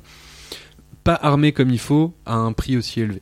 [1.08, 3.22] pas armé comme il faut à un prix aussi élevé.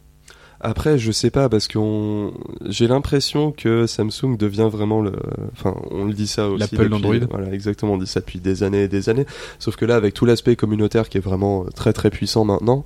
[0.59, 2.33] Après, je sais pas parce qu'on,
[2.65, 5.11] j'ai l'impression que Samsung devient vraiment le,
[5.51, 6.61] enfin, on le dit ça aussi.
[6.61, 7.13] L'Apple d'Android.
[7.29, 9.27] Voilà, exactement, on dit ça depuis des années et des années.
[9.59, 12.85] Sauf que là, avec tout l'aspect communautaire qui est vraiment très très puissant maintenant,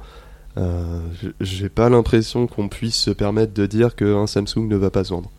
[0.58, 1.00] euh,
[1.40, 5.12] j'ai pas l'impression qu'on puisse se permettre de dire qu'un Samsung ne va pas se
[5.12, 5.32] vendre.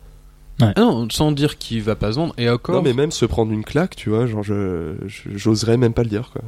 [0.61, 2.33] Ah non, sans dire qu'il va pas se vendre.
[2.37, 2.75] Et encore.
[2.75, 6.03] Non, mais même se prendre une claque, tu vois, genre, je, je- j'oserais même pas
[6.03, 6.41] le dire, quoi.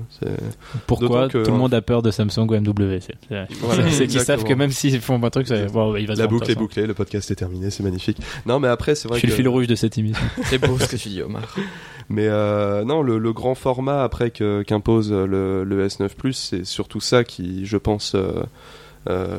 [0.87, 4.19] Pourquoi que- tout le monde a peur de Samsung ou MW C'est c'est- Voilà, qu'ils
[4.19, 6.55] savent que même s'ils font un truc, ça, bon, il va se La boucle est
[6.55, 8.17] bouclée, le podcast est terminé, c'est magnifique.
[8.45, 9.31] Non, mais après, c'est vrai Je suis que.
[9.33, 10.21] le fil rouge de cette émission.
[10.43, 11.43] C'est beau ce que tu dis, Omar.
[12.09, 16.65] Mais euh, non, le, le grand format après que- qu'impose le, le S9 Plus, c'est
[16.65, 18.43] surtout ça qui, je pense, euh,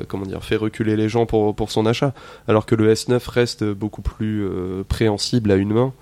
[0.09, 2.13] comment dire, fait reculer les gens pour, pour son achat.
[2.49, 5.93] Alors que le S9 reste beaucoup plus euh, préhensible à une main.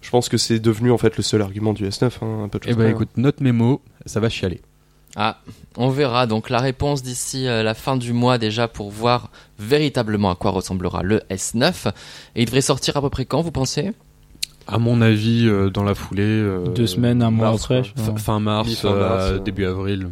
[0.00, 2.10] Je pense que c'est devenu en fait le seul argument du S9.
[2.22, 4.60] Hein, un peu de Eh ben près, écoute, notre mémo, ça va chialer.
[5.16, 5.40] Ah,
[5.76, 10.30] on verra donc la réponse d'ici euh, la fin du mois déjà pour voir véritablement
[10.30, 11.88] à quoi ressemblera le S9.
[12.36, 13.92] Et il devrait sortir à peu près quand, vous pensez?
[14.68, 16.22] À mon avis, euh, dans la foulée.
[16.22, 17.82] euh, Deux semaines, un mois mars, après.
[18.16, 18.88] Fin, mars, euh,
[19.34, 19.38] euh.
[19.40, 20.08] début avril.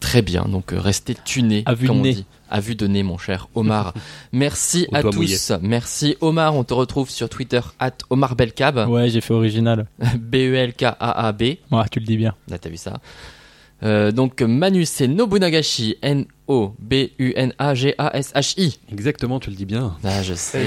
[0.00, 2.14] Très bien, donc euh, restez tunés, À vue comme de on nez.
[2.14, 2.24] dit.
[2.50, 3.92] À vue de nez, mon cher Omar.
[4.32, 5.16] Merci Au à tous.
[5.16, 5.36] mouillé.
[5.60, 8.88] Merci Omar, on te retrouve sur Twitter at Omar Belkab.
[8.88, 9.86] Ouais, j'ai fait original.
[10.18, 11.42] B-E-L-K-A-A-B.
[11.42, 11.58] Ouais,
[11.90, 12.34] tu le dis bien.
[12.48, 13.00] Là, t'as vu ça.
[13.84, 15.96] Euh, donc Manu, c'est Nobunagashi.
[16.02, 18.78] N-O-B-U-N-A-G-A-S-H-I.
[18.92, 19.96] Exactement, tu le dis bien.
[20.04, 20.66] Ah, je sais.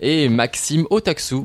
[0.00, 1.36] Et Maxime Otaksu.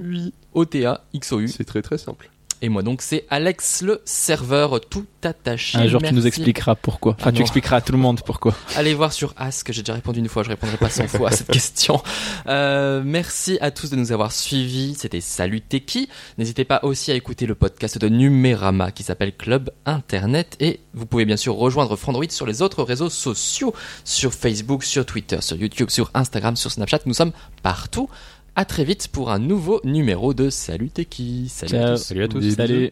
[0.54, 1.48] O-T-A-X-O-U.
[1.48, 2.30] C'est très très simple.
[2.64, 5.78] Et moi donc c'est Alex le serveur tout attaché.
[5.78, 7.14] Un jour, tu nous expliqueras pourquoi.
[7.14, 8.54] Enfin, Ah tu expliqueras à tout le monde pourquoi.
[8.76, 11.32] Allez voir sur Ask, j'ai déjà répondu une fois, je répondrai pas 100 fois à
[11.32, 12.02] cette question.
[12.48, 16.08] Euh, merci à tous de nous avoir suivis, c'était Salut Teki.
[16.38, 21.06] N'hésitez pas aussi à écouter le podcast de Numérama qui s'appelle Club Internet et vous
[21.06, 25.58] pouvez bien sûr rejoindre Frandroid sur les autres réseaux sociaux, sur Facebook, sur Twitter, sur
[25.58, 27.32] YouTube, sur Instagram, sur Snapchat, nous sommes
[27.64, 28.10] partout.
[28.54, 31.48] À très vite pour un nouveau numéro de Salut Teki.
[31.48, 32.04] Salut à tous.
[32.04, 32.52] Salut à tous.
[32.52, 32.92] Salut.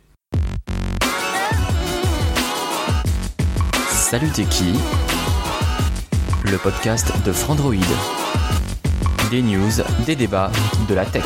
[3.89, 4.72] Salut t'es qui
[6.45, 7.74] Le podcast de Frandroid.
[9.30, 9.70] Des news,
[10.05, 10.49] des débats,
[10.88, 11.26] de la tech.